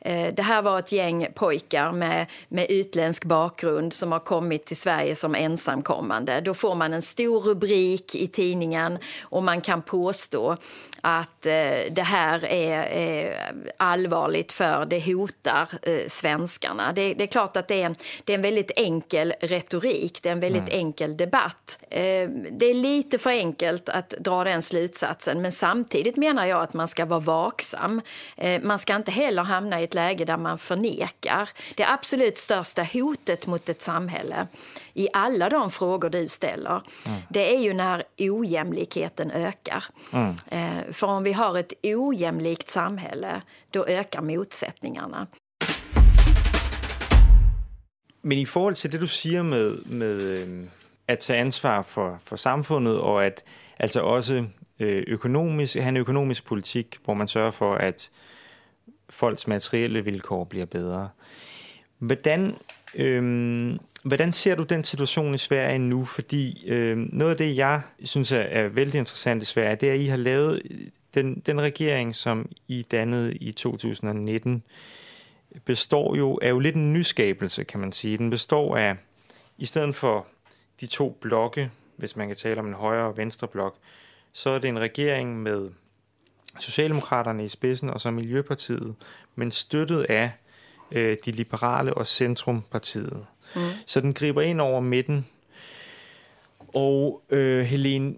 Eh, 0.06 0.34
det 0.34 0.42
här 0.42 0.62
var 0.62 0.80
ett 0.80 0.92
gäng 0.92 1.28
pojkar 1.36 1.92
med, 1.92 2.26
med 2.48 2.66
utländsk 2.70 3.26
bakgrund 3.26 3.94
som 3.94 4.12
har 4.12 4.20
kommit 4.20 4.66
till 4.66 4.78
Sverige 4.78 5.16
som 5.16 5.36
ensamkommande. 5.36 6.42
Då 6.42 6.54
får 6.54 6.76
man 6.76 6.94
en 6.94 7.02
stor 7.02 7.42
rubrik 7.42 8.16
i 8.16 8.28
tidningen 8.28 8.98
och 9.22 9.44
man 9.44 9.62
kan 9.62 9.82
påstå 9.82 10.58
att 11.06 11.46
eh, 11.46 11.92
det 11.92 12.06
här 12.06 12.46
är, 12.46 12.84
är, 12.84 13.52
allvarligt 13.78 14.52
för 14.52 14.86
det 14.86 15.14
hotar 15.14 15.70
eh, 15.82 16.08
svenskarna. 16.08 16.94
Det, 16.94 17.14
det, 17.14 17.24
är 17.24 17.28
klart 17.28 17.58
att 17.58 17.68
det 17.68 17.82
är, 17.82 17.86
en, 17.86 17.96
det 18.24 18.34
är 18.34 18.36
en 18.36 18.42
väldigt 18.42 18.72
enkel 18.76 19.34
retorik, 19.42 20.20
det 20.22 20.30
är 20.30 20.34
en 20.34 20.40
väldigt 20.40 20.70
mm. 20.70 20.74
enkel 20.74 21.18
debatt. 21.18 21.80
Eh, 21.90 22.30
det 22.52 22.66
är 22.66 22.74
lite 22.74 23.18
för 23.18 23.30
enkelt 23.30 23.90
att 23.90 24.10
dra 24.10 24.44
den 24.44 24.62
slutsatsen 24.62 25.42
men 25.42 25.52
samtidigt 25.52 26.18
menar 26.18 26.46
jag 26.46 26.62
att 26.62 26.74
man 26.74 26.88
ska 26.88 27.06
vara 27.06 27.20
vaksam. 27.20 28.02
Eh, 28.38 28.62
man 28.62 28.80
ska 28.80 28.96
inte 28.96 29.12
heller 29.12 29.44
hamna 29.44 29.82
i 29.82 29.84
ett 29.84 29.94
läge 29.94 30.26
där 30.26 30.38
man 30.38 30.58
förnekar. 30.58 31.50
Det 31.76 31.86
absolut 31.86 32.38
största 32.38 32.84
hotet 32.94 33.48
mot 33.48 33.70
ett 33.70 33.82
samhälle 33.82 34.48
i 34.94 35.08
alla 35.14 35.50
de 35.50 35.72
frågor 35.72 36.10
du 36.10 36.28
ställer, 36.28 36.82
mm. 37.06 37.22
det 37.30 37.56
är 37.56 37.60
ju 37.60 37.74
när 37.74 38.04
ojämlikheten 38.18 39.32
ökar. 39.32 39.84
Mm. 40.12 40.36
För 40.94 41.08
om 41.08 41.24
vi 41.24 41.34
har 41.34 41.58
ett 41.58 41.74
ojämlikt 41.84 42.70
samhälle, 42.70 43.42
då 43.72 43.86
ökar 43.86 44.22
motsättningarna. 44.22 45.28
Men 48.22 48.38
i 48.38 48.46
förhållande 48.46 48.80
till 48.80 48.92
det, 48.92 48.98
du 48.98 49.08
säger 49.08 49.44
med, 49.44 49.78
med 49.86 50.22
øh, 50.22 50.68
att 51.08 51.20
ta 51.20 51.36
ansvar 51.36 51.84
för, 51.84 52.18
för 52.24 52.36
samfundet, 52.36 52.98
och 52.98 53.24
att 53.24 53.44
alltså 53.80 54.00
också 54.00 54.46
øh, 54.80 55.04
økonomisk, 55.08 55.76
have 55.76 55.90
en 55.90 55.98
økonomisk 55.98 56.46
politik, 56.46 56.98
hvor 57.04 57.14
man 57.14 57.28
sørger 57.28 57.52
for, 57.52 57.76
at 57.76 58.10
folks 59.10 59.48
materielle 59.48 60.02
vilkår 60.02 60.44
blir 60.44 60.66
bedre. 60.66 61.10
Hvordan, 61.98 62.56
øhm, 62.96 63.80
hvordan 64.04 64.34
ser 64.34 64.56
du 64.56 64.64
den 64.64 64.84
situation 64.84 65.34
i 65.34 65.38
Sverige 65.38 65.80
nu? 65.80 66.06
Fordi 66.06 66.64
øhm, 66.68 67.10
noget 67.12 67.32
af 67.32 67.38
det, 67.38 67.58
jeg 67.58 67.82
synes 68.04 68.32
er, 68.32 68.40
er 68.40 68.68
vældig 68.68 69.00
interessant 69.00 69.42
i 69.42 69.46
Sverige, 69.46 69.76
det 69.76 69.90
er, 69.90 69.94
at 69.94 70.00
I 70.00 70.06
har 70.06 70.18
lavet 70.18 70.62
øh, 70.72 70.78
den, 71.14 71.40
den 71.46 71.62
regering, 71.62 72.16
som 72.16 72.50
I 72.68 72.86
dannede 72.92 73.34
i 73.34 73.52
2019, 73.52 74.64
består 75.66 76.16
jo, 76.16 76.40
er 76.42 76.50
jo 76.50 76.60
lidt 76.60 76.76
en 76.76 76.94
nyskabelse, 76.94 77.64
kan 77.64 77.80
man 77.80 77.92
sige. 77.92 78.18
Den 78.18 78.30
består 78.30 78.78
af, 78.78 78.96
i 79.58 79.66
stedet 79.66 79.96
for 79.96 80.28
de 80.82 80.86
to 80.86 81.18
blokke, 81.22 81.72
hvis 81.96 82.16
man 82.16 82.28
kan 82.28 82.36
tale 82.36 82.60
om 82.60 82.68
en 82.68 82.74
højre 82.74 83.08
og 83.08 83.18
venstre 83.18 83.48
blok, 83.48 83.76
så 84.34 84.50
er 84.50 84.60
det 84.60 84.68
en 84.68 84.80
regering 84.80 85.42
med 85.42 85.70
Socialdemokraterne 86.60 87.46
i 87.46 87.48
spidsen 87.48 87.90
og 87.90 88.02
så 88.02 88.12
Miljøpartiet, 88.12 88.96
men 89.36 89.52
støttet 89.52 90.04
af 90.04 90.32
øh, 90.94 91.18
de 91.26 91.32
liberale 91.32 91.94
og 91.94 92.08
Centrumpartiet. 92.08 93.26
Mm. 93.56 93.62
Så 93.86 94.02
den 94.02 94.14
griber 94.14 94.42
ind 94.42 94.62
over 94.62 94.80
midten. 94.80 95.26
Og 96.74 97.22
øh, 97.30 97.66
Helene, 97.66 98.16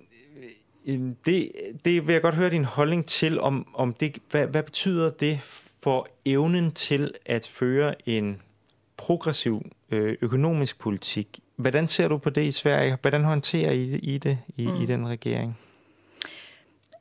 øh, 0.85 0.99
det, 1.25 1.51
det 1.85 2.07
vil 2.07 2.13
jeg 2.13 2.21
godt 2.21 2.35
høre 2.35 2.49
din 2.49 2.65
holdning 2.65 3.05
til, 3.05 3.39
om, 3.39 3.67
om 3.73 3.93
det, 3.93 4.17
hvad, 4.31 4.47
hvad 4.47 4.63
betyder 4.63 5.09
det 5.09 5.39
for 5.83 6.07
evnen 6.25 6.71
til 6.71 7.13
at 7.25 7.47
føre 7.53 8.09
en 8.09 8.41
progressiv 8.97 9.65
øh, 9.91 10.17
økonomisk 10.21 10.79
politik? 10.79 11.39
Hvordan 11.55 11.87
ser 11.87 12.07
du 12.07 12.17
på 12.17 12.29
det 12.29 12.43
i 12.43 12.51
Sverige? 12.51 12.97
Hvordan 13.01 13.23
håndterer 13.23 13.71
I, 13.71 13.95
I 13.95 14.17
det 14.17 14.37
i, 14.57 14.67
mm. 14.67 14.81
i 14.81 14.85
den 14.85 15.07
regering? 15.07 15.57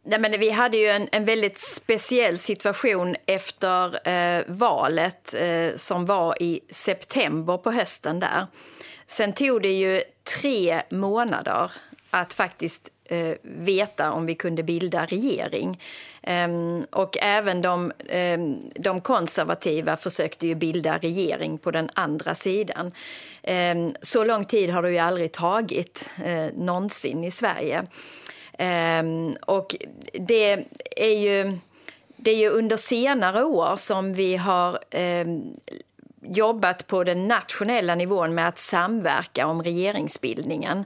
Nej, 0.06 0.18
men 0.18 0.40
vi 0.40 0.50
hade 0.50 0.76
ju 0.76 0.86
en, 0.86 1.08
en 1.12 1.24
väldigt 1.24 1.58
speciell 1.58 2.38
situation 2.38 3.16
efter 3.26 4.08
eh, 4.08 4.44
valet 4.46 5.34
eh, 5.34 5.76
som 5.76 6.06
var 6.06 6.42
i 6.42 6.60
september 6.70 7.56
på 7.56 7.70
hösten 7.70 8.20
där. 8.20 8.46
Sen 9.06 9.32
tog 9.32 9.62
det 9.62 9.72
ju 9.72 10.02
tre 10.40 10.82
månader 10.90 11.70
att 12.10 12.34
faktiskt 12.34 12.90
eh, 13.04 13.34
veta 13.42 14.12
om 14.12 14.26
vi 14.26 14.34
kunde 14.34 14.62
bilda 14.62 15.06
regering. 15.06 15.80
Ehm, 16.22 16.86
och 16.90 17.16
även 17.20 17.62
de, 17.62 17.92
eh, 18.08 18.38
de 18.74 19.00
konservativa 19.00 19.96
försökte 19.96 20.46
ju 20.46 20.54
bilda 20.54 20.98
regering 20.98 21.58
på 21.58 21.70
den 21.70 21.90
andra 21.94 22.34
sidan. 22.34 22.92
Ehm, 23.42 23.94
så 24.02 24.24
lång 24.24 24.44
tid 24.44 24.70
har 24.70 24.82
det 24.82 24.90
ju 24.90 24.98
aldrig 24.98 25.32
tagit 25.32 26.10
eh, 26.24 26.46
någonsin 26.54 27.24
i 27.24 27.30
Sverige. 27.30 27.86
Um, 28.58 29.36
och 29.46 29.76
det 30.12 30.64
är 30.96 31.18
ju 31.18 31.58
det 32.16 32.30
är 32.30 32.36
ju 32.36 32.48
under 32.48 32.76
senare 32.76 33.44
år 33.44 33.76
som 33.76 34.14
vi 34.14 34.36
har 34.36 34.78
um, 35.24 35.54
jobbat 36.22 36.86
på 36.86 37.04
den 37.04 37.28
nationella 37.28 37.94
nivån 37.94 38.34
med 38.34 38.48
att 38.48 38.58
samverka 38.58 39.46
om 39.46 39.62
regeringsbildningen 39.62 40.84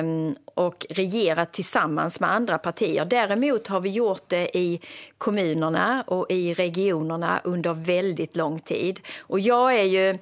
um, 0.00 0.36
och 0.54 0.86
regera 0.90 1.46
tillsammans 1.46 2.20
med 2.20 2.30
andra 2.30 2.58
partier. 2.58 3.04
Däremot 3.04 3.66
har 3.66 3.80
vi 3.80 3.90
gjort 3.90 4.28
det 4.28 4.56
i 4.56 4.80
kommunerna 5.18 6.04
och 6.06 6.26
i 6.30 6.54
regionerna 6.54 7.40
under 7.44 7.74
väldigt 7.74 8.36
lång 8.36 8.58
tid. 8.60 9.00
Och 9.18 9.40
jag 9.40 9.74
är 9.74 9.84
ju 9.84 10.18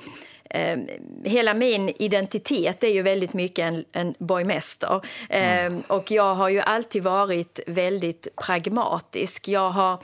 eh, 0.55 0.79
hela 1.25 1.55
min 1.55 1.89
identitet 1.89 2.85
är 2.85 2.89
ju 2.89 3.03
väldigt 3.03 3.33
mycket 3.33 3.65
en, 3.65 3.85
en 3.93 4.15
borgmäster. 4.19 5.01
Eh, 5.29 5.65
mm. 5.65 5.83
Och 5.87 6.11
jag 6.11 6.35
har 6.35 6.49
ju 6.49 6.61
alltid 6.61 7.03
varit 7.03 7.61
väldigt 7.67 8.29
pragmatisk. 8.37 9.49
Jag 9.49 9.71
har, 9.71 10.03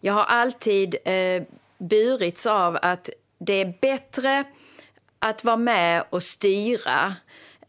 jag 0.00 0.12
har 0.12 0.24
alltid 0.24 0.96
eh, 1.04 1.42
burits 1.78 2.46
av 2.46 2.78
att 2.82 3.10
det 3.38 3.60
är 3.60 3.74
bättre 3.80 4.44
att 5.18 5.44
vara 5.44 5.56
med 5.56 6.04
och 6.10 6.22
styra 6.22 7.16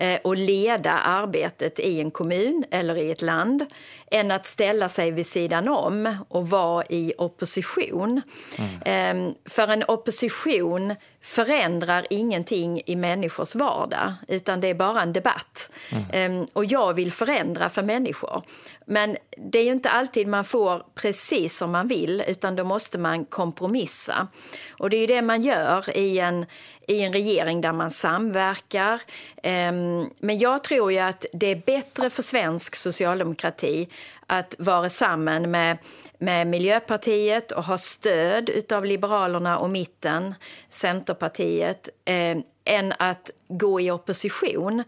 Eh, 0.02 0.20
och 0.24 0.38
leda 0.38 0.92
arbetet 0.92 1.80
i 1.80 2.00
en 2.00 2.12
kommun 2.12 2.66
eller 2.72 2.98
i 2.98 3.12
ett 3.12 3.22
land 3.22 3.66
än 4.12 4.32
att 4.32 4.46
ställa 4.46 4.90
sig 4.90 5.12
vid 5.12 5.26
sidan 5.26 5.68
om 5.68 6.16
och 6.28 6.50
vara 6.50 6.86
i 6.90 7.14
opposition. 7.18 8.22
Mm. 8.58 8.70
Ehm, 8.86 9.34
för 9.46 9.68
en 9.68 9.84
opposition 9.88 10.96
förändrar 11.22 12.08
ingenting 12.10 12.82
i 12.86 12.96
människors 12.96 13.56
vardag 13.56 14.14
utan 14.28 14.62
det 14.62 14.68
är 14.68 14.74
bara 14.74 15.02
en 15.02 15.14
debatt. 15.14 15.72
Mm. 15.92 16.04
Ehm, 16.14 16.48
och 16.54 16.66
jag 16.66 16.94
vill 16.94 17.12
förändra 17.12 17.70
för 17.70 17.84
människor. 17.84 18.44
Men 18.86 19.18
det 19.38 19.60
är 19.60 19.64
ju 19.64 19.72
inte 19.72 19.90
alltid 19.90 20.28
man 20.28 20.46
får 20.46 20.84
precis 20.96 21.58
som 21.58 21.72
man 21.72 21.88
vill 21.88 22.24
utan 22.28 22.56
då 22.56 22.64
måste 22.64 22.98
man 22.98 23.26
kompromissa. 23.26 24.28
Och 24.70 24.90
det 24.90 24.98
är 24.98 25.02
ju 25.02 25.08
det 25.08 25.22
man 25.22 25.42
gör 25.42 25.98
i 25.98 26.20
en, 26.20 26.46
i 26.88 27.02
en 27.02 27.14
regering 27.14 27.62
där 27.62 27.74
man 27.74 27.92
samverkar. 27.92 29.02
Ehm, 29.44 30.10
men 30.20 30.40
jag 30.40 30.64
tror 30.64 30.92
ju 30.92 31.00
att 31.00 31.26
det 31.34 31.48
är 31.48 31.62
bättre 31.66 32.10
för 32.10 32.24
svensk 32.24 32.76
socialdemokrati 32.76 33.88
att 34.28 34.56
vara 34.60 34.90
samman 34.90 35.52
med 35.52 35.78
med 36.20 36.48
Miljöpartiet 36.48 37.52
och 37.52 37.64
ha 37.64 37.78
stöd 37.78 38.72
av 38.74 38.86
Liberalerna 38.86 39.60
och 39.60 39.70
mitten, 39.70 40.36
Centerpartiet, 40.70 41.90
eh, 42.06 42.38
än 42.66 42.94
att 43.00 43.32
gå 43.48 43.82
i 43.82 43.92
opposition. 43.92 44.84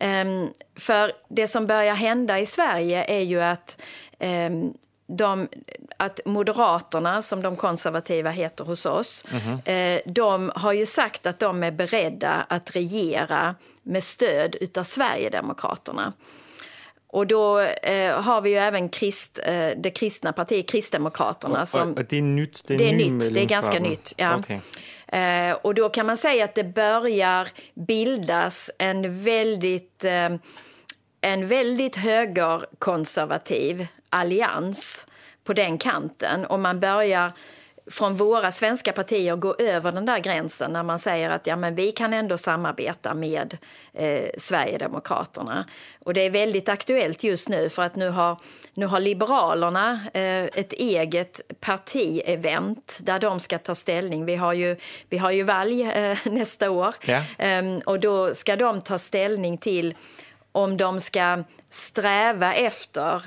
Um, 0.00 0.52
för 0.78 1.12
det 1.28 1.48
som 1.48 1.66
börjar 1.66 1.94
hända 1.94 2.40
i 2.40 2.46
Sverige 2.46 3.04
är 3.04 3.20
ju 3.20 3.42
att 3.42 3.82
um, 4.20 4.74
de, 5.06 5.48
att 5.96 6.20
Moderaterna, 6.24 7.22
som 7.22 7.42
de 7.42 7.56
konservativa 7.56 8.30
heter 8.30 8.64
hos 8.64 8.86
oss, 8.86 9.24
mm 9.30 9.42
-hmm. 9.42 9.96
eh, 9.96 10.00
de 10.12 10.52
har 10.54 10.72
ju 10.72 10.86
sagt 10.86 11.26
att 11.26 11.38
de 11.38 11.62
är 11.62 11.70
beredda 11.70 12.46
att 12.48 12.76
regera 12.76 13.54
med 13.82 14.04
stöd 14.04 14.56
av 14.76 14.82
Sverigedemokraterna. 14.82 16.12
Och 17.16 17.26
då 17.26 17.60
eh, 17.60 18.22
har 18.22 18.40
vi 18.40 18.50
ju 18.50 18.56
även 18.56 18.88
krist, 18.88 19.40
eh, 19.42 19.68
det 19.76 19.90
kristna 19.90 20.32
partiet 20.32 20.68
Kristdemokraterna. 20.68 21.66
Som, 21.66 21.92
och, 21.92 21.98
och 21.98 22.04
det 22.04 22.18
är 22.18 22.22
nytt? 22.22 22.62
Det 22.66 22.74
är, 22.74 22.78
det 22.78 22.88
är 22.88 22.92
nytt, 22.92 23.34
det 23.34 23.40
är 23.42 23.46
ganska 23.46 23.78
nytt. 23.78 24.12
Ja. 24.16 24.38
Okay. 24.38 24.58
Eh, 25.06 25.56
och 25.62 25.74
då 25.74 25.88
kan 25.88 26.06
man 26.06 26.16
säga 26.16 26.44
att 26.44 26.54
det 26.54 26.64
börjar 26.64 27.48
bildas 27.74 28.70
en 28.78 29.22
väldigt, 29.24 30.04
eh, 30.04 30.30
en 31.20 31.46
väldigt 31.46 31.96
högerkonservativ 31.96 33.86
allians 34.10 35.06
på 35.44 35.52
den 35.52 35.78
kanten. 35.78 36.46
Och 36.46 36.60
man 36.60 36.80
börjar 36.80 37.32
från 37.90 38.16
våra 38.16 38.52
svenska 38.52 38.92
partier 38.92 39.36
gå 39.36 39.54
över 39.58 39.92
den 39.92 40.06
där 40.06 40.18
gränsen 40.18 40.72
när 40.72 40.82
man 40.82 40.98
säger 40.98 41.30
att 41.30 41.46
ja, 41.46 41.56
men 41.56 41.74
vi 41.74 41.92
kan 41.92 42.14
ändå 42.14 42.38
samarbeta 42.38 43.14
med 43.14 43.58
eh, 43.92 44.30
Sverigedemokraterna. 44.38 45.66
Och 46.00 46.14
det 46.14 46.20
är 46.20 46.30
väldigt 46.30 46.68
aktuellt 46.68 47.24
just 47.24 47.48
nu 47.48 47.68
för 47.68 47.82
att 47.82 47.96
nu 47.96 48.08
har, 48.08 48.40
nu 48.74 48.86
har 48.86 49.00
Liberalerna 49.00 50.00
eh, 50.14 50.44
ett 50.44 50.72
eget 50.72 51.40
partievent 51.60 52.98
där 53.02 53.18
de 53.18 53.40
ska 53.40 53.58
ta 53.58 53.74
ställning. 53.74 54.24
Vi 54.24 54.36
har 54.36 54.52
ju, 54.52 54.76
vi 55.08 55.18
har 55.18 55.30
ju 55.30 55.42
valg 55.42 55.80
eh, 55.80 56.18
nästa 56.24 56.70
år 56.70 56.94
ja. 57.04 57.22
Ehm, 57.38 57.78
och 57.86 58.00
då 58.00 58.34
ska 58.34 58.56
de 58.56 58.80
ta 58.80 58.98
ställning 58.98 59.58
till 59.58 59.94
om 60.52 60.76
de 60.76 61.00
ska 61.00 61.42
sträva 61.70 62.54
efter 62.54 63.22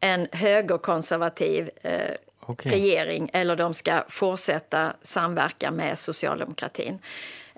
en 0.00 0.28
högerkonservativ 0.32 1.70
eh, 1.82 2.14
okay. 2.48 2.72
regering 2.72 3.30
eller 3.32 3.56
de 3.56 3.74
ska 3.74 4.04
fortsätta 4.08 4.92
samverka 5.02 5.70
med 5.70 5.98
socialdemokratin. 5.98 6.98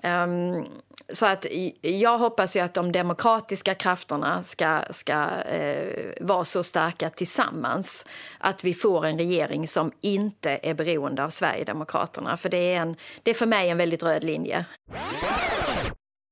Um, 0.03 0.65
så 1.13 1.25
att 1.25 1.45
jag 1.81 2.17
hoppas 2.17 2.55
ju 2.55 2.59
att 2.59 2.73
de 2.73 2.91
demokratiska 2.91 3.75
krafterna 3.75 4.43
ska, 4.43 4.83
ska 4.89 5.29
eh, 5.41 6.13
vara 6.21 6.45
så 6.45 6.63
starka 6.63 7.09
tillsammans 7.09 8.05
att 8.37 8.63
vi 8.63 8.73
får 8.73 9.05
en 9.05 9.17
regering 9.17 9.67
som 9.67 9.91
inte 10.01 10.59
är 10.63 10.73
beroende 10.73 11.23
av 11.23 11.29
Sverigedemokraterna. 11.29 12.37
För 12.37 12.49
det 12.49 12.73
är, 12.73 12.81
en, 12.81 12.95
det 13.23 13.31
är 13.31 13.35
för 13.35 13.45
mig 13.45 13.69
en 13.69 13.77
väldigt 13.77 14.03
röd 14.03 14.23
linje. 14.23 14.65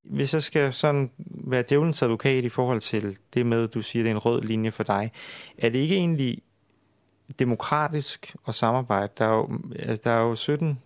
Hvis 0.09 0.33
jeg 0.33 0.43
skal 0.43 0.73
sådan 0.73 1.11
være 1.47 1.63
djævelens 1.69 2.03
advokat 2.03 2.43
i 2.43 2.49
forhold 2.49 2.81
til 2.81 3.17
det 3.33 3.45
med, 3.45 3.63
at 3.63 3.73
du 3.73 3.81
siger, 3.81 4.03
det 4.03 4.09
er 4.09 4.15
en 4.15 4.17
rød 4.17 4.41
linje 4.41 4.71
for 4.71 4.83
dig, 4.83 5.11
er 5.57 5.69
det 5.69 5.79
ikke 5.79 5.95
egentlig 5.95 6.41
demokratisk 7.39 8.35
at 8.47 8.55
samarbejde. 8.55 9.13
Der 9.17 9.25
er 9.25 9.35
jo, 9.35 9.49
altså, 9.79 10.09
der 10.09 10.11
er 10.11 10.21
jo 10.21 10.35
17, 10.35 10.79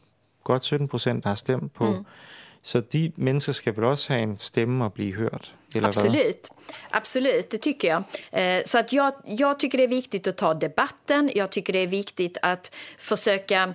godt 0.44 0.64
17 0.64 0.88
procent, 0.88 1.24
der 1.24 1.30
har 1.30 1.36
stemt 1.36 1.74
på. 1.74 1.86
Mm. 1.86 2.06
Så 2.64 2.80
de 2.80 3.12
mennesker 3.16 3.54
ska 3.54 3.72
väl 3.72 3.84
också 3.84 4.14
ha 4.14 4.20
en 4.20 4.38
stämma 4.38 4.86
och 4.86 4.92
bli 4.92 5.12
hört? 5.12 5.56
Absolut. 5.82 6.50
Absolut, 6.90 7.50
det 7.50 7.58
tycker 7.58 7.88
jag. 7.88 8.04
Eh, 8.32 8.64
så 8.66 8.78
att 8.78 8.94
jag, 8.94 9.14
jag 9.26 9.60
tycker 9.60 9.78
det 9.78 9.84
är 9.84 9.88
viktigt 9.88 10.28
att 10.28 10.38
ta 10.38 10.54
debatten. 10.54 11.32
Jag 11.36 11.52
tycker 11.52 11.74
det 11.74 11.80
är 11.80 11.88
viktigt 11.88 12.38
att 12.42 12.76
försöka 12.98 13.74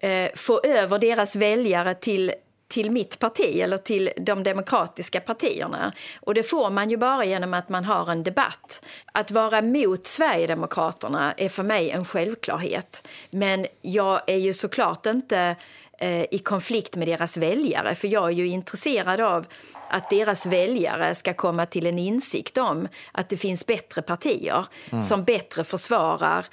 eh, 0.00 0.30
få 0.34 0.60
över 0.64 0.98
deras 0.98 1.36
väljare 1.36 1.94
till 1.94 2.32
till 2.68 2.90
mitt 2.90 3.18
parti 3.18 3.60
eller 3.60 3.76
till 3.76 4.10
de 4.16 4.42
demokratiska 4.42 5.20
partierna. 5.20 5.92
Och 6.20 6.34
det 6.34 6.42
får 6.42 6.70
man 6.70 6.90
ju 6.90 6.96
bara 6.96 7.24
genom 7.24 7.54
att 7.54 7.68
man 7.68 7.84
har 7.84 8.10
en 8.10 8.22
debatt. 8.22 8.84
Att 9.12 9.30
vara 9.30 9.62
mot 9.62 10.06
Sverigedemokraterna 10.06 11.32
är 11.32 11.48
för 11.48 11.62
mig 11.62 11.90
en 11.90 12.04
självklarhet. 12.04 13.08
Men 13.30 13.66
jag 13.82 14.20
är 14.26 14.36
ju 14.36 14.54
såklart 14.54 15.06
inte 15.06 15.56
eh, 15.98 16.22
i 16.30 16.38
konflikt 16.38 16.96
med 16.96 17.08
deras 17.08 17.36
väljare 17.36 17.94
för 17.94 18.08
jag 18.08 18.24
är 18.24 18.34
ju 18.34 18.48
intresserad 18.48 19.20
av 19.20 19.46
att 19.88 20.10
deras 20.10 20.46
väljare 20.46 21.14
ska 21.14 21.34
komma 21.34 21.66
till 21.66 21.86
en 21.86 21.98
insikt 21.98 22.58
om 22.58 22.88
att 23.12 23.28
det 23.28 23.36
finns 23.36 23.66
bättre 23.66 24.02
partier 24.02 24.66
mm. 24.90 25.02
som 25.02 25.24
bättre 25.24 25.64
försvarar 25.64 26.46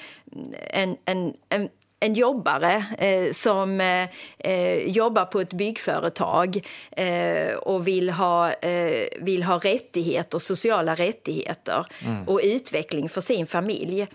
en, 0.69 0.97
en, 1.05 1.33
en, 1.49 1.69
en 2.03 2.13
jobbare 2.13 2.85
eh, 2.97 3.31
som 3.31 3.81
eh, 3.81 4.09
eh, 4.37 4.87
jobbar 4.87 5.25
på 5.25 5.39
ett 5.39 5.53
byggföretag 5.53 6.67
eh, 6.91 7.55
och 7.55 7.87
vill 7.87 8.09
ha, 8.09 8.51
eh, 8.51 9.07
vill 9.19 9.43
ha 9.43 9.57
rättigheter, 9.57 10.39
sociala 10.39 10.95
rättigheter 10.95 11.85
mm. 12.05 12.27
och 12.27 12.39
utveckling 12.43 13.09
för 13.09 13.21
sin 13.21 13.47
familj 13.47 14.07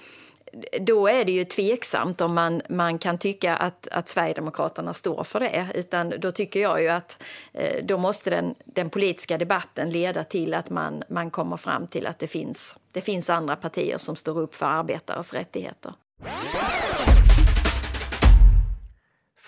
då 0.81 1.09
är 1.09 1.25
det 1.25 1.33
ju 1.33 1.45
tveksamt 1.45 2.21
om 2.21 2.35
man, 2.35 2.63
man 2.69 2.99
kan 2.99 3.19
tycka 3.19 3.57
att, 3.57 3.89
att 3.89 4.09
Sverigedemokraterna 4.09 4.95
står 4.95 5.25
för 5.25 5.41
det. 5.41 5.67
Utan 5.75 6.15
då 6.19 6.33
tycker 6.33 6.61
jag 6.61 6.83
ju 6.83 6.89
att 6.89 7.23
eh, 7.53 7.85
då 7.85 7.99
måste 7.99 8.31
den, 8.31 8.55
den 8.65 8.91
politiska 8.91 9.39
debatten 9.39 9.91
leda 9.91 10.25
till 10.25 10.55
att 10.55 10.71
man, 10.71 11.03
man 11.09 11.31
kommer 11.31 11.57
fram 11.57 11.87
till 11.87 12.07
att 12.07 12.19
det 12.19 12.29
finns, 12.29 12.77
det 12.93 13.01
finns 13.01 13.31
andra 13.31 13.57
partier 13.57 13.99
som 13.99 14.17
står 14.17 14.39
upp 14.39 14.55
för 14.55 14.67
arbetares 14.67 15.35
rättigheter. 15.35 15.93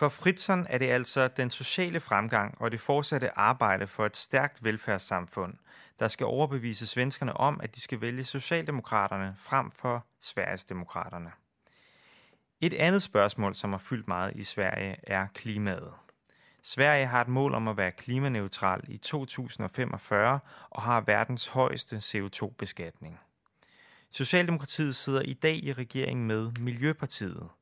For 0.01 0.09
Fritzon 0.09 0.67
er 0.71 0.79
det 0.79 0.91
altså 0.91 1.29
den 1.29 1.51
sociale 1.51 2.01
fremgang 2.01 2.61
og 2.61 2.73
det 2.73 2.81
fortsatte 2.81 3.39
arbejde 3.39 3.87
for 3.87 4.07
et 4.07 4.17
stærkt 4.17 4.65
velfærdssamfund, 4.65 5.55
der 5.99 6.09
skal 6.09 6.27
overbevise 6.27 6.87
svenskerne 6.87 7.37
om, 7.37 7.61
at 7.63 7.75
de 7.75 7.81
skal 7.81 8.01
vælge 8.01 8.25
Socialdemokraterne 8.25 9.35
frem 9.39 9.71
for 9.71 10.07
Sverigesdemokraterne. 10.21 11.31
Et 12.61 12.75
andet 12.75 13.03
spørgsmål, 13.03 13.55
som 13.55 13.71
har 13.71 13.79
fyldt 13.79 14.09
meget 14.09 14.33
i 14.37 14.45
Sverige, 14.45 14.97
er 15.03 15.27
klimaet. 15.35 15.93
Sverige 16.63 17.07
har 17.07 17.21
et 17.21 17.29
mål 17.29 17.55
om 17.55 17.69
at 17.69 17.77
være 17.77 17.93
klimaneutral 17.93 18.81
i 18.89 18.97
2045 18.97 20.41
og 20.71 20.83
har 20.83 21.01
verdens 21.01 21.47
højeste 21.47 21.97
CO2-beskatning. 21.97 23.21
Socialdemokratiet 24.11 24.97
sidder 24.97 25.23
i 25.23 25.35
dag 25.35 25.65
i 25.65 25.73
regeringen 25.73 26.27
med 26.27 26.53
Miljøpartiet– 26.61 27.49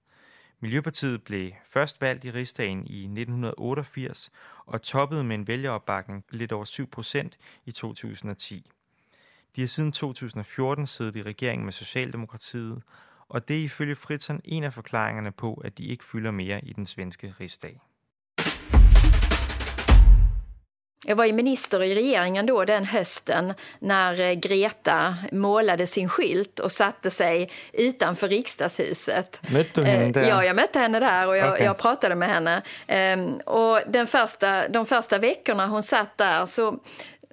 Miljøpartiet 0.60 1.22
blev 1.22 1.52
først 1.64 2.00
valgt 2.00 2.24
i 2.24 2.30
rigsdagen 2.30 2.86
i 2.86 3.02
1988 3.04 4.30
og 4.66 4.82
toppede 4.82 5.24
med 5.24 5.34
en 5.34 5.48
vælgeropbakning 5.48 6.24
lidt 6.30 6.52
over 6.52 6.64
7 6.64 6.90
procent 6.90 7.38
i 7.66 7.72
2010. 7.72 8.70
De 9.56 9.60
har 9.60 9.68
siden 9.68 9.92
2014 9.92 10.86
siddet 10.86 11.16
i 11.16 11.22
regering 11.22 11.64
med 11.64 11.72
Socialdemokratiet, 11.72 12.82
og 13.28 13.48
det 13.48 13.58
er 13.58 13.64
ifølge 13.64 13.96
Fritzson 13.96 14.40
en 14.44 14.64
af 14.64 14.72
forklaringerne 14.72 15.32
på, 15.32 15.54
at 15.54 15.78
de 15.78 15.86
ikke 15.86 16.04
fylder 16.04 16.30
mere 16.30 16.64
i 16.64 16.72
den 16.72 16.86
svenske 16.86 17.34
rigsdag. 17.40 17.80
Jag 21.04 21.16
var 21.16 21.24
ju 21.24 21.32
minister 21.32 21.82
i 21.82 21.94
regeringen 21.94 22.46
då 22.46 22.64
den 22.64 22.84
hösten 22.84 23.54
när 23.78 24.20
eh, 24.20 24.32
Greta 24.32 25.16
målade 25.32 25.86
sin 25.86 26.08
skylt 26.08 26.58
och 26.58 26.72
satte 26.72 27.10
sig 27.10 27.50
utanför 27.72 28.28
riksdagshuset. 28.28 29.42
Mötte 29.52 29.80
du 29.80 29.86
henne 29.86 30.04
eh, 30.04 30.12
där? 30.12 30.28
Ja, 30.28 30.44
jag 30.44 30.56
mötte 30.56 30.78
henne 30.78 31.00
där 31.00 31.26
och 31.26 31.36
jag, 31.36 31.52
okay. 31.52 31.64
jag 31.64 31.78
pratade 31.78 32.14
med 32.14 32.28
henne. 32.28 32.62
Ehm, 32.86 33.34
och 33.46 33.80
den 33.88 34.06
första, 34.06 34.68
de 34.68 34.86
första 34.86 35.18
veckorna 35.18 35.66
hon 35.66 35.82
satt 35.82 36.18
där 36.18 36.46
så 36.46 36.78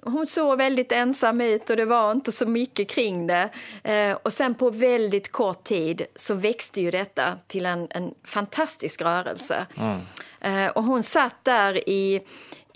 hon 0.02 0.26
såg 0.26 0.58
väldigt 0.58 0.92
ensam 0.92 1.40
ut 1.40 1.70
och 1.70 1.76
det 1.76 1.84
var 1.84 2.12
inte 2.12 2.32
så 2.32 2.46
mycket 2.46 2.90
kring 2.90 3.26
det. 3.26 3.48
Eh, 3.84 4.16
och 4.22 4.32
sen 4.32 4.54
på 4.54 4.70
väldigt 4.70 5.32
kort 5.32 5.64
tid 5.64 6.02
så 6.16 6.34
växte 6.34 6.80
ju 6.80 6.90
detta 6.90 7.38
till 7.46 7.66
en, 7.66 7.86
en 7.90 8.14
fantastisk 8.24 9.02
rörelse. 9.02 9.66
Mm. 9.78 10.70
och 10.74 10.84
hon 10.84 11.02
satt 11.02 11.44
där 11.44 11.88
i 11.88 12.22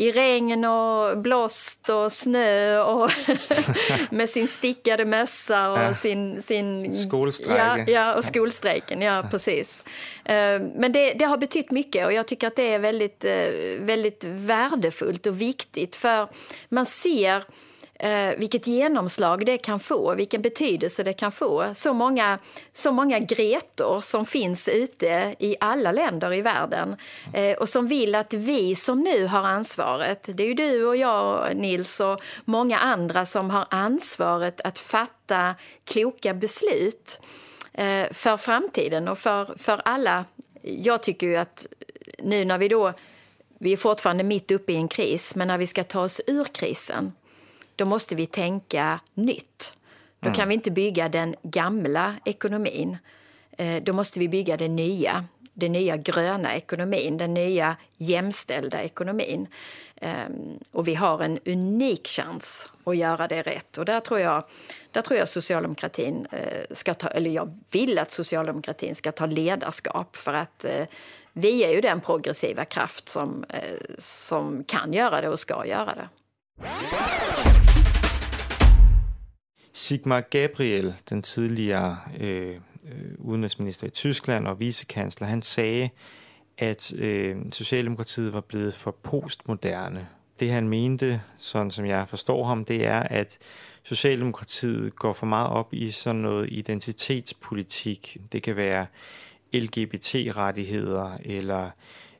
i 0.01 0.13
regn 0.13 0.65
och 0.65 1.19
blåst 1.19 1.89
och 1.89 2.13
snö 2.13 2.81
och 2.81 3.11
med 4.11 4.31
sin 4.31 4.49
stickade 4.49 5.05
mössa 5.05 5.71
och 5.71 5.79
ja. 5.79 5.95
sin... 5.95 6.43
sin 6.43 6.95
Skolstrejken. 7.09 7.79
Ja, 7.79 7.85
ja, 7.87 8.15
och 8.15 8.25
skolstrejken, 8.25 9.03
ja 9.03 9.29
precis. 9.31 9.85
Eh, 10.25 10.61
men 10.77 10.93
det, 10.93 11.13
det, 11.13 11.25
har 11.25 11.37
betytt 11.37 11.71
mycket 11.71 12.07
och 12.07 12.13
jag 12.13 12.27
tycker 12.27 12.47
att 12.47 12.57
det 12.57 12.75
är 12.75 12.79
väldigt, 12.79 13.25
eh, 13.25 13.49
väldigt 13.81 14.25
värdefullt 14.25 15.27
och 15.27 15.41
viktigt 15.41 15.97
för 15.97 16.29
man 16.69 16.87
ser 16.87 17.45
eh, 18.01 18.37
vilket 18.37 18.67
genomslag 18.67 19.47
det 19.47 19.59
kan 19.59 19.81
få, 19.81 20.15
vilken 20.15 20.43
betydelse 20.43 21.03
det 21.03 21.13
kan 21.13 21.33
få. 21.33 21.75
Så 21.75 21.93
många, 21.93 22.39
så 22.73 22.93
många 22.93 23.19
Gretor 23.19 24.01
som 24.01 24.27
finns 24.27 24.69
ute 24.69 25.35
i 25.39 25.57
alla 25.61 25.93
länder 25.93 26.33
i 26.33 26.43
världen 26.43 26.97
eh, 27.35 27.59
och 27.59 27.69
som 27.69 27.87
vill 27.87 28.15
att 28.15 28.35
vi 28.35 28.77
som 28.77 29.01
nu 29.01 29.27
har 29.27 29.43
ansvaret, 29.43 30.29
det 30.37 30.43
är 30.43 30.47
ju 30.47 30.55
du 30.55 30.87
och 30.87 30.97
jag 30.97 31.57
Nils 31.57 32.01
och 32.01 32.21
många 32.45 32.79
andra 32.79 33.27
som 33.27 33.51
har 33.51 33.67
ansvaret 33.71 34.61
att 34.61 34.79
fatta 34.79 35.55
kloka 35.85 36.35
beslut 36.35 37.21
eh, 37.73 38.07
för 38.13 38.37
framtiden 38.37 39.09
och 39.09 39.19
för, 39.19 39.55
för 39.59 39.83
alla. 39.85 40.25
Jag 40.63 41.03
tycker 41.03 41.27
ju 41.27 41.37
att 41.37 41.67
nu 42.19 42.45
när 42.45 42.59
vi 42.59 42.69
då 42.69 42.93
vi 43.63 43.73
är 43.73 43.77
fortfarande 43.77 44.25
mitt 44.25 44.51
uppe 44.51 44.73
i 44.73 44.77
en 44.77 44.89
kris, 44.89 45.35
men 45.35 45.49
när 45.49 45.59
vi 45.59 45.67
ska 45.67 45.85
ta 45.85 46.01
oss 46.01 46.21
ur 46.27 46.45
krisen 46.45 47.13
då 47.81 47.87
måste 47.87 48.14
vi 48.14 48.27
tänka 48.27 49.01
nytt. 49.14 49.75
Då 50.21 50.27
mm. 50.27 50.37
kan 50.37 50.49
vi 50.49 50.55
inte 50.55 50.71
bygga 50.71 51.09
den 51.09 51.35
gamla 51.43 52.16
ekonomin. 52.25 52.99
Eh, 53.59 53.83
då 53.83 53.93
måste 53.93 54.21
vi 54.21 54.29
bygga 54.29 54.57
den 54.57 54.77
nya. 54.77 55.25
den 55.55 55.73
nya 55.73 55.97
gröna 55.97 56.57
ekonomin, 56.57 57.19
den 57.19 57.35
nya 57.35 57.77
jämställda 57.97 58.83
ekonomin. 58.83 59.47
Ehm, 59.97 60.59
och 60.73 60.88
vi 60.88 60.95
har 60.95 61.23
en 61.23 61.38
unik 61.47 62.09
chans 62.09 62.69
att 62.85 62.97
göra 62.97 63.29
det 63.29 63.43
rätt. 63.43 63.79
Och 63.79 63.85
där 63.85 64.01
tror 64.01 64.21
jag, 64.21 64.45
där 64.90 65.03
tror 65.03 65.19
jag 65.19 65.29
socialdemokratin 65.29 66.27
eh, 66.33 66.64
ska 66.71 66.95
ta, 66.95 67.09
eller 67.09 67.31
jag 67.31 67.59
vill 67.71 67.99
att 67.99 68.11
socialdemokratin 68.11 68.95
ska 68.95 69.12
ta 69.12 69.27
ledarskap 69.27 70.16
för 70.16 70.35
att 70.35 70.64
eh, 70.64 70.87
vi 71.33 71.64
är 71.64 71.71
ju 71.71 71.81
den 71.81 72.01
progressiva 72.01 72.64
kraft 72.64 73.09
som, 73.09 73.45
som 73.99 74.64
kan 74.64 74.93
göra 74.93 75.21
det 75.21 75.29
och 75.29 75.40
ska 75.40 75.66
göra 75.66 75.95
det. 75.95 76.09
Sigmar 79.81 80.21
Gabriel, 80.21 80.95
den 81.11 81.23
tidligere 81.23 81.99
øh, 82.21 82.55
øh, 82.85 83.12
udenrigsminister 83.19 83.87
i 83.87 83.90
Tyskland 83.90 84.47
og 84.47 84.61
vicekansler, 84.61 85.27
han 85.27 85.43
sagde, 85.43 85.90
at 86.59 86.93
øh, 86.93 87.37
Socialdemokratiet 87.51 88.33
var 88.33 88.40
blevet 88.40 88.75
for 88.75 88.90
postmoderne. 88.90 90.09
Det 90.40 90.53
han 90.53 90.69
mente, 90.69 91.23
sådan 91.38 91.71
som 91.71 91.87
jeg 91.87 92.09
forstår 92.09 92.47
ham, 92.47 92.64
det 92.64 92.87
er, 92.87 93.01
at 93.01 93.38
Socialdemokratiet 93.83 94.97
går 94.97 95.12
for 95.12 95.27
meget 95.27 95.51
op 95.51 95.75
i 95.75 95.90
sådan 95.90 96.21
noget 96.21 96.49
identitetspolitik. 96.53 98.16
Det 98.33 98.43
kan 98.43 98.57
være 98.57 98.87
LGBT-rettigheder 99.55 101.19
eller 101.25 101.71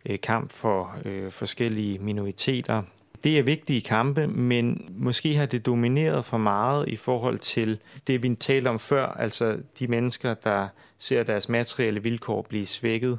øh, 0.07 0.21
kamp 0.21 0.53
for 0.53 0.97
øh, 1.05 1.31
forskellige 1.31 1.99
minoriteter. 1.99 2.83
Det 3.25 3.39
er 3.39 3.43
vigtige 3.43 3.81
kampe, 3.81 4.27
men 4.27 4.95
måske 4.99 5.37
har 5.37 5.47
det 5.47 5.67
domineret 5.67 6.25
for 6.25 6.39
meget 6.39 6.89
i 6.89 6.97
forhold 6.97 7.39
til 7.39 7.79
det, 8.07 8.23
vi 8.23 8.35
talte 8.35 8.69
om 8.69 8.79
før, 8.79 9.07
altså 9.07 9.59
de 9.79 9.87
mennesker, 9.87 10.35
der 10.35 10.69
ser 10.99 11.23
deres 11.23 11.49
materielle 11.49 12.03
vilkår 12.03 12.43
blive 12.43 12.67
svækket, 12.67 13.19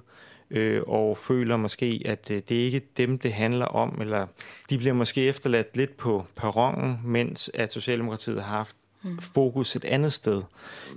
øh, 0.51 0.81
og 0.87 1.17
føler 1.17 1.57
måske, 1.57 2.01
at 2.05 2.31
øh, 2.31 2.41
det 2.49 2.61
er 2.61 2.65
ikke 2.65 2.81
dem, 2.97 3.19
det 3.19 3.33
handler 3.33 3.65
om, 3.65 3.97
eller 4.01 4.27
de 4.69 4.77
bliver 4.77 4.93
måske 4.93 5.27
efterladt 5.27 5.77
lidt 5.77 5.97
på 5.97 6.25
perronen, 6.35 6.99
mens 7.03 7.51
at 7.53 7.73
Socialdemokratiet 7.73 8.43
har 8.43 8.57
haft 8.57 8.75
mm. 9.03 9.19
fokus 9.19 9.75
et 9.75 9.85
andet 9.85 10.13
sted. 10.13 10.41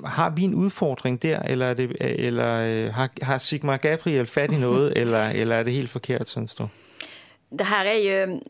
Har 0.04 0.30
vi 0.30 0.42
en 0.42 0.54
udfordring 0.54 1.22
der, 1.22 1.38
eller, 1.38 1.66
er 1.66 1.74
det, 1.74 1.96
eller 2.00 2.56
øh, 2.56 2.94
har, 2.94 3.10
har 3.22 3.38
Sigmar 3.38 3.76
Gabriel 3.76 4.26
fat 4.26 4.52
i 4.52 4.56
noget, 4.56 4.92
eller, 5.00 5.28
eller 5.28 5.56
er 5.56 5.62
det 5.62 5.72
helt 5.72 5.90
forkert, 5.90 6.28
synes 6.28 6.54
du? 6.54 6.68
Det 7.56 7.64
här 7.64 7.84
är 7.84 7.94
ju 7.94 8.40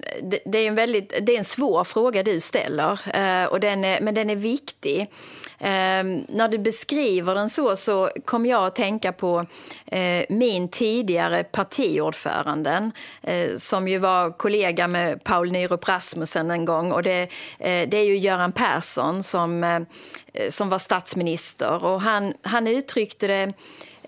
det, 0.45 0.59
är 0.59 0.69
en 0.69 0.75
väldigt, 0.75 1.27
det 1.27 1.35
är 1.35 1.39
en 1.39 1.45
svår 1.45 1.85
fråga 1.85 2.23
du 2.23 2.41
ställer, 2.41 3.01
eh, 3.15 3.47
och 3.47 3.61
den 3.61 3.85
är, 3.85 4.01
men 4.01 4.15
den 4.15 4.31
är 4.31 4.37
viktig. 4.37 5.11
Um, 5.65 6.27
när 6.29 6.49
du 6.49 6.59
beskriver 6.59 7.35
den 7.35 7.51
så, 7.51 7.77
så 7.77 8.11
kom 8.25 8.47
jag 8.47 8.67
att 8.67 8.77
tänka 8.77 9.13
på 9.13 9.39
uh, 9.39 10.23
min 10.29 10.69
tidigare 10.69 11.45
partiordföranden 11.45 12.93
uh, 13.29 13.57
som 13.57 13.89
ju 13.89 13.99
var 13.99 14.31
kollega 14.31 14.89
med 14.89 15.25
Paul 15.25 15.53
Nyrup 15.53 15.89
Rasmussen 15.89 16.51
en 16.51 16.65
gång. 16.65 16.93
Och 16.93 17.03
det, 17.03 17.23
uh, 17.23 17.29
det 17.61 17.97
är 17.97 18.05
ju 18.05 18.17
Göran 18.17 18.53
Persson 18.53 19.23
som, 19.23 19.87
som 20.49 20.69
var 20.69 20.79
statsminister. 20.79 21.85
Och 21.85 22.01
han, 22.01 22.35
han 22.43 22.67
uttryckte 22.67 23.27
det 23.27 23.53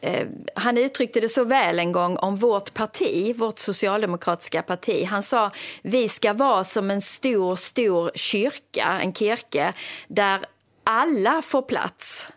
Eh, 0.07 0.27
han 0.55 0.79
uttryckte 0.79 1.21
det 1.21 1.29
så 1.29 1.45
väl 1.45 1.79
en 1.79 1.92
gång 1.92 2.16
om 2.16 2.37
vårt 2.37 2.75
parti, 2.75 3.37
vårt 3.37 3.59
socialdemokratiska 3.59 4.62
parti. 4.62 5.05
Han 5.05 5.23
sa 5.23 5.51
vi 5.83 6.09
ska 6.09 6.33
vara 6.33 6.64
som 6.64 6.90
en 6.90 7.01
stor, 7.01 7.57
stor 7.57 8.11
kyrka, 8.14 9.01
en 9.03 9.14
kirke, 9.14 9.73
där 10.09 10.40
alla 10.85 11.42
får 11.42 11.62
plats. 11.62 12.33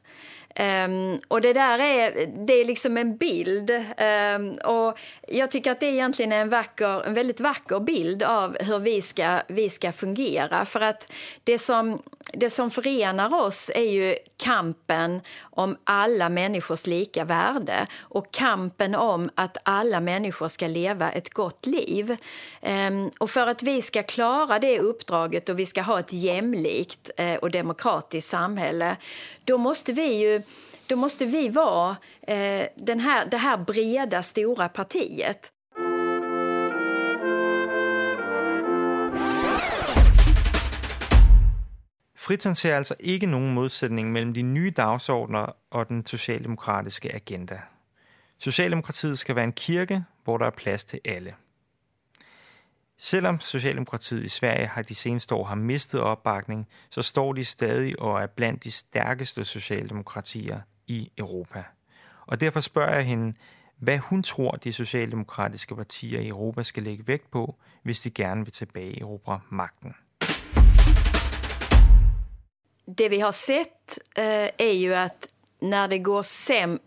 Um, 0.59 1.19
och 1.27 1.41
det 1.41 1.53
där 1.53 1.79
är, 1.79 2.27
det 2.47 2.53
är 2.53 2.65
liksom 2.65 2.97
en 2.97 3.17
bild. 3.17 3.71
Um, 3.71 4.51
och 4.51 4.99
jag 5.27 5.51
tycker 5.51 5.71
att 5.71 5.79
det 5.79 5.85
egentligen 5.85 6.31
är 6.31 6.41
en, 6.41 6.49
vacker, 6.49 7.03
en 7.07 7.13
väldigt 7.13 7.39
vacker 7.39 7.79
bild 7.79 8.23
av 8.23 8.57
hur 8.59 8.79
vi 8.79 9.01
ska, 9.01 9.41
vi 9.47 9.69
ska 9.69 9.91
fungera. 9.91 10.65
För 10.65 10.81
att 10.81 11.13
det 11.43 11.59
som, 11.59 12.01
det 12.33 12.49
som 12.49 12.71
förenar 12.71 13.33
oss 13.33 13.71
är 13.75 13.91
ju 13.91 14.15
kampen 14.37 15.21
om 15.41 15.77
alla 15.83 16.29
människors 16.29 16.87
lika 16.87 17.25
värde 17.25 17.87
och 17.99 18.31
kampen 18.31 18.95
om 18.95 19.29
att 19.35 19.57
alla 19.63 19.99
människor 19.99 20.47
ska 20.47 20.67
leva 20.67 21.11
ett 21.11 21.33
gott 21.33 21.65
liv. 21.65 22.17
Ehm, 22.61 23.11
och 23.17 23.29
för 23.29 23.47
att 23.47 23.63
vi 23.63 23.81
ska 23.81 24.03
klara 24.03 24.59
det 24.59 24.79
uppdraget 24.79 25.49
och 25.49 25.59
vi 25.59 25.65
ska 25.65 25.81
ha 25.81 25.99
ett 25.99 26.13
jämlikt 26.13 27.11
eh, 27.17 27.35
och 27.35 27.51
demokratiskt 27.51 28.29
samhälle, 28.29 28.95
då 29.45 29.57
måste 29.57 29.93
vi 29.93 30.13
ju 30.13 30.41
då 30.87 30.95
måste 30.95 31.25
vi 31.25 31.49
vara 31.49 31.95
eh, 32.21 32.67
den 32.75 32.99
här, 32.99 33.25
det 33.25 33.37
här 33.37 33.57
breda, 33.57 34.23
stora 34.23 34.69
partiet. 34.69 35.51
Fritzen 42.29 42.55
ser 42.55 42.75
altså 42.75 42.95
ikke 42.99 43.25
nogen 43.25 43.53
modsætning 43.53 44.11
mellem 44.11 44.33
de 44.33 44.41
nye 44.41 44.71
dagsordner 44.71 45.55
og 45.69 45.89
den 45.89 46.05
socialdemokratiske 46.05 47.15
agenda. 47.15 47.61
Socialdemokratiet 48.37 49.19
skal 49.19 49.35
være 49.35 49.43
en 49.43 49.51
kirke, 49.51 50.03
hvor 50.23 50.37
der 50.37 50.45
er 50.45 50.49
plads 50.49 50.85
til 50.85 50.99
alle. 51.05 51.35
Selvom 52.97 53.39
Socialdemokratiet 53.39 54.23
i 54.23 54.27
Sverige 54.27 54.67
har 54.67 54.81
de 54.81 54.95
seneste 54.95 55.35
år 55.35 55.43
har 55.43 55.55
mistet 55.55 56.01
opbakning, 56.01 56.67
så 56.89 57.01
står 57.01 57.33
de 57.33 57.45
stadig 57.45 57.99
og 57.99 58.21
er 58.21 58.27
blandt 58.27 58.63
de 58.63 58.71
stærkeste 58.71 59.43
socialdemokratier 59.43 60.61
i 60.87 61.11
Europa. 61.17 61.63
Og 62.25 62.41
derfor 62.41 62.59
spørger 62.59 62.95
jeg 62.95 63.05
hende, 63.05 63.33
hvad 63.77 63.97
hun 63.97 64.23
tror, 64.23 64.51
de 64.51 64.73
socialdemokratiske 64.73 65.75
partier 65.75 66.19
i 66.19 66.27
Europa 66.27 66.63
skal 66.63 66.83
lægge 66.83 67.07
vægt 67.07 67.31
på, 67.31 67.55
hvis 67.83 68.01
de 68.01 68.11
gerne 68.11 68.43
vil 68.43 68.53
tilbage 68.53 68.93
i 68.93 69.01
Europa 69.01 69.37
magten. 69.49 69.95
Det 72.95 73.09
vi 73.09 73.19
har 73.19 73.31
sett 73.31 73.99
eh, 74.15 74.49
är 74.57 74.73
ju 74.73 74.95
att 74.95 75.27
när 75.59 75.87
det 75.87 75.97
går 75.97 76.23
säm 76.23 76.79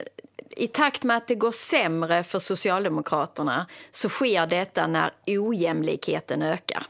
i 0.56 0.66
takt 0.66 1.02
med 1.02 1.16
att 1.16 1.26
det 1.26 1.34
går 1.34 1.50
sämre 1.50 2.22
för 2.22 2.38
Socialdemokraterna 2.38 3.66
så 3.90 4.08
sker 4.08 4.46
detta 4.46 4.86
när 4.86 5.12
ojämlikheten 5.26 6.42
ökar. 6.42 6.86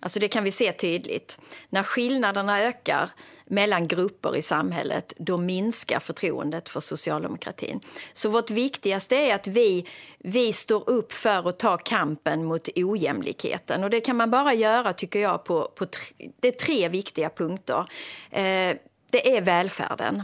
Alltså 0.00 0.20
det 0.20 0.28
kan 0.28 0.44
vi 0.44 0.50
se 0.50 0.72
tydligt. 0.72 1.40
När 1.68 1.82
skillnaderna 1.82 2.60
ökar 2.60 3.10
mellan 3.50 3.88
grupper 3.88 4.36
i 4.36 4.42
samhället, 4.42 5.12
då 5.18 5.36
minskar 5.36 5.98
förtroendet 5.98 6.68
för 6.68 6.80
socialdemokratin. 6.80 7.80
Så 8.12 8.28
vårt 8.28 8.50
viktigaste 8.50 9.16
är 9.16 9.34
att 9.34 9.46
vi, 9.46 9.86
vi 10.18 10.52
står 10.52 10.90
upp 10.90 11.12
för 11.12 11.48
att 11.48 11.58
ta 11.58 11.76
kampen 11.76 12.44
mot 12.44 12.68
ojämlikheten. 12.76 13.84
Och 13.84 13.90
det 13.90 14.00
kan 14.00 14.16
man 14.16 14.30
bara 14.30 14.54
göra, 14.54 14.92
tycker 14.92 15.20
jag, 15.20 15.44
på, 15.44 15.72
på 15.74 15.86
tre, 15.86 16.30
det 16.40 16.48
är 16.48 16.52
tre 16.52 16.88
viktiga 16.88 17.30
punkter. 17.30 17.78
Eh, 18.30 18.76
det 19.10 19.36
är 19.36 19.40
välfärden 19.40 20.22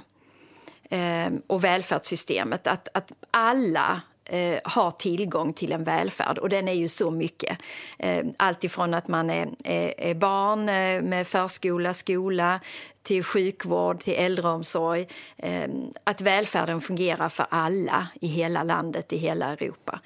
eh, 0.90 1.32
och 1.46 1.64
välfärdssystemet. 1.64 2.66
Att, 2.66 2.88
att 2.94 3.12
alla 3.30 4.02
eh, 4.24 4.58
har 4.64 4.90
tillgång 4.90 5.52
till 5.52 5.72
en 5.72 5.84
välfärd 5.84 6.38
och 6.38 6.48
den 6.48 6.68
är 6.68 6.72
ju 6.72 6.88
så 6.88 7.10
mycket. 7.10 7.58
Eh, 7.98 8.24
allt 8.36 8.64
ifrån 8.64 8.94
att 8.94 9.08
man 9.08 9.30
är, 9.30 9.48
är, 9.64 9.94
är 10.00 10.14
barn 10.14 10.68
eh, 10.68 11.02
med 11.02 11.26
förskola, 11.26 11.94
skola 11.94 12.60
till 13.02 13.24
sjukvård, 13.24 14.00
till 14.00 14.14
äldreomsorg. 14.14 15.08
Eh, 15.36 15.68
att 16.04 16.20
välfärden 16.20 16.80
fungerar 16.80 17.28
för 17.28 17.46
alla 17.48 18.08
i 18.20 18.26
hela 18.26 18.62
landet, 18.62 19.12
i 19.12 19.16
hela 19.16 19.52
Europa. 19.52 20.00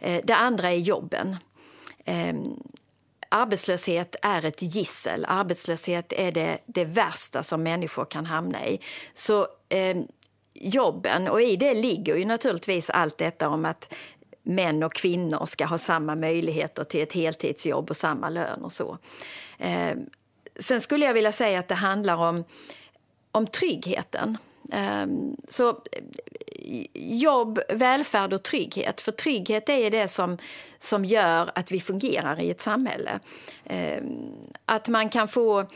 Eh, 0.00 0.20
det 0.24 0.36
andra 0.36 0.72
är 0.72 0.78
jobben. 0.78 1.36
Eh, 2.04 2.34
arbetslöshet 3.28 4.16
är 4.22 4.44
ett 4.44 4.62
gissel. 4.62 5.24
Arbetslöshet 5.28 6.12
är 6.12 6.32
det, 6.32 6.58
det 6.66 6.84
värsta 6.84 7.42
som 7.42 7.62
människor 7.62 8.04
kan 8.04 8.26
hamna 8.26 8.66
i. 8.66 8.80
Så 9.14 9.46
eh, 9.68 9.96
jobben. 10.54 11.28
Och 11.28 11.42
i 11.42 11.56
det 11.56 11.74
ligger 11.74 12.16
ju 12.16 12.24
naturligtvis 12.24 12.90
allt 12.90 13.18
detta 13.18 13.48
om 13.48 13.64
att 13.64 13.94
män 14.42 14.82
och 14.82 14.94
kvinnor 14.94 15.46
ska 15.46 15.64
ha 15.64 15.78
samma 15.78 16.14
möjligheter 16.14 16.84
till 16.84 17.02
ett 17.02 17.12
heltidsjobb 17.12 17.90
och 17.90 17.96
samma 17.96 18.28
lön 18.28 18.64
och 18.64 18.72
så. 18.72 18.98
Eh, 19.58 19.96
sen 20.58 20.80
skulle 20.80 21.06
jag 21.06 21.14
vilja 21.14 21.32
säga 21.32 21.58
att 21.58 21.68
det 21.68 21.74
handlar 21.74 22.16
om, 22.16 22.44
om 23.30 23.46
tryggheten. 23.46 24.38
Eh, 24.72 25.06
så 25.48 25.68
eh, 25.68 26.86
jobb, 26.94 27.60
välfärd 27.68 28.32
och 28.32 28.42
trygghet. 28.42 29.00
För 29.00 29.12
trygghet 29.12 29.68
är 29.68 29.90
det 29.90 30.08
som, 30.08 30.38
som 30.78 31.04
gör 31.04 31.50
att 31.54 31.72
vi 31.72 31.80
fungerar 31.80 32.40
i 32.40 32.50
ett 32.50 32.60
samhälle. 32.60 33.20
Eh, 33.64 34.02
att 34.66 34.88
man 34.88 35.08
kan 35.08 35.28
få 35.28 35.66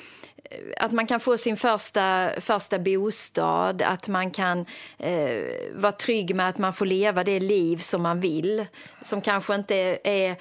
Eh, 0.50 0.84
att 0.84 0.92
man 0.92 1.06
kan 1.06 1.20
få 1.20 1.38
sin 1.38 1.56
första, 1.56 2.30
första 2.40 2.78
bostad, 2.78 3.82
att 3.82 4.08
man 4.08 4.30
kan 4.30 4.66
eh, 4.98 5.42
vara 5.74 5.92
trygg 5.92 6.34
med 6.34 6.48
att 6.48 6.58
man 6.58 6.72
får 6.72 6.86
leva 6.86 7.24
det 7.24 7.40
liv 7.40 7.76
som 7.76 8.02
man 8.02 8.20
vill, 8.20 8.66
som 9.02 9.20
kanske 9.20 9.54
inte 9.54 9.98
är, 10.04 10.36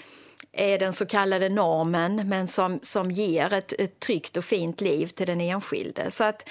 är 0.51 0.79
den 0.79 0.93
så 0.93 1.05
kallade 1.05 1.49
normen, 1.49 2.29
men 2.29 2.47
som, 2.47 2.79
som 2.81 3.11
ger 3.11 3.53
ett, 3.53 3.73
ett 3.73 3.99
tryggt 3.99 4.37
och 4.37 4.45
fint 4.45 4.81
liv 4.81 5.07
till 5.07 5.27
den 5.27 5.41
enskilde. 5.41 6.11
Så 6.11 6.23
att 6.23 6.49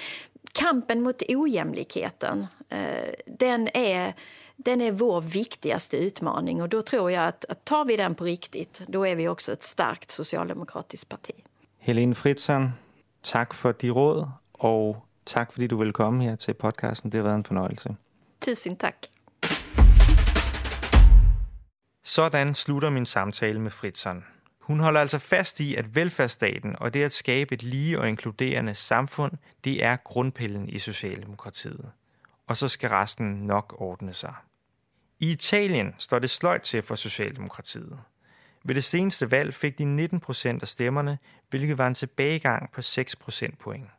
kampen 0.53 1.03
mot 1.03 1.23
ojämlikheten, 1.29 2.47
eh, 2.69 3.15
den 3.27 3.69
är 3.75 4.15
den 4.57 4.81
är 4.81 4.93
vår 4.93 5.21
viktigaste 5.21 5.97
utmaning 5.97 6.63
och 6.63 6.69
då 6.69 6.83
tror 6.83 7.11
jag 7.11 7.25
att, 7.25 7.45
att 7.45 7.65
tar 7.65 7.85
vi 7.85 7.97
den 7.97 8.15
på 8.15 8.25
riktigt, 8.25 8.83
då 8.87 9.07
är 9.07 9.17
vi 9.17 9.29
också 9.29 9.53
ett 9.53 9.63
starkt 9.63 10.11
socialdemokratiskt 10.11 11.09
parti. 11.09 11.35
Helin 11.79 12.15
Fritzen, 12.15 12.71
tack 13.27 13.55
för 13.55 13.75
de 13.81 13.91
råd 13.91 14.31
och 14.53 14.97
tack 15.25 15.53
för 15.53 15.63
att 15.63 15.71
du 15.71 15.77
ville 15.77 15.93
komma 15.93 16.25
här 16.25 16.37
till 16.37 16.55
podcasten. 16.55 17.11
Det 17.11 17.19
har 17.19 17.25
varit 17.25 17.35
en 17.35 17.45
förnöjelse. 17.45 17.97
Tusen 18.41 18.77
tack. 18.77 19.11
Sådan 22.05 22.55
slutter 22.55 22.91
min 22.91 23.07
samtale 23.07 23.59
med 23.59 23.73
Fritzson. 23.73 24.25
Hun 24.61 24.81
holder 24.81 25.01
altså 25.01 25.19
fast 25.19 25.61
i, 25.61 25.75
at 25.75 25.95
velfærdsstaten 25.95 26.77
og 26.79 26.95
det 26.95 27.05
at 27.05 27.13
skabe 27.13 27.55
et 27.55 27.63
lige 27.63 28.01
og 28.01 28.09
inkluderende 28.09 28.75
samfund, 28.75 29.33
det 29.65 29.85
er 29.85 29.97
grundpillen 30.05 30.69
i 30.69 30.79
Socialdemokratiet. 30.79 31.91
Og 32.47 32.57
så 32.57 32.69
skal 32.69 32.91
resten 32.91 33.27
nok 33.27 33.75
ordne 33.79 34.15
sig. 34.15 34.35
I 35.21 35.31
Italien 35.31 35.95
står 35.99 36.19
det 36.19 36.31
sløjt 36.31 36.63
til 36.63 36.83
for 36.83 36.95
Socialdemokratiet. 36.95 37.99
Ved 38.65 38.75
det 38.75 38.85
seneste 38.85 39.31
valg 39.31 39.55
fik 39.55 39.79
de 39.79 39.85
19 39.85 40.21
procent 40.21 40.63
af 40.63 40.69
stemmerne, 40.69 41.19
hvilket 41.51 41.79
var 41.79 41.87
en 41.87 41.95
tilbagegang 41.95 42.73
på 42.73 42.83
6 42.83 43.17
procentpoint. 43.17 43.91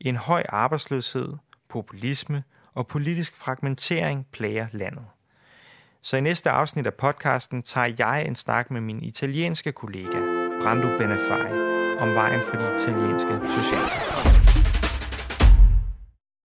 En 0.00 0.16
høj 0.16 0.42
arbejdsløshed, 0.48 1.32
populisme 1.68 2.44
og 2.74 2.86
politisk 2.86 3.36
fragmentering 3.36 4.26
plager 4.32 4.66
landet. 4.72 5.04
Så 6.02 6.16
i 6.16 6.20
næste 6.20 6.50
afsnit 6.50 6.86
af 6.86 6.94
podcasten 6.94 7.62
tager 7.62 7.94
jeg 7.98 8.24
en 8.26 8.34
snak 8.34 8.70
med 8.70 8.80
min 8.80 9.02
italienske 9.02 9.72
kollega, 9.72 10.18
Brando 10.62 10.98
Benefai, 10.98 11.52
om 11.98 12.14
vejen 12.14 12.40
for 12.48 12.56
de 12.56 12.76
italienske 12.76 13.40
socialdemokrater. 13.50 14.39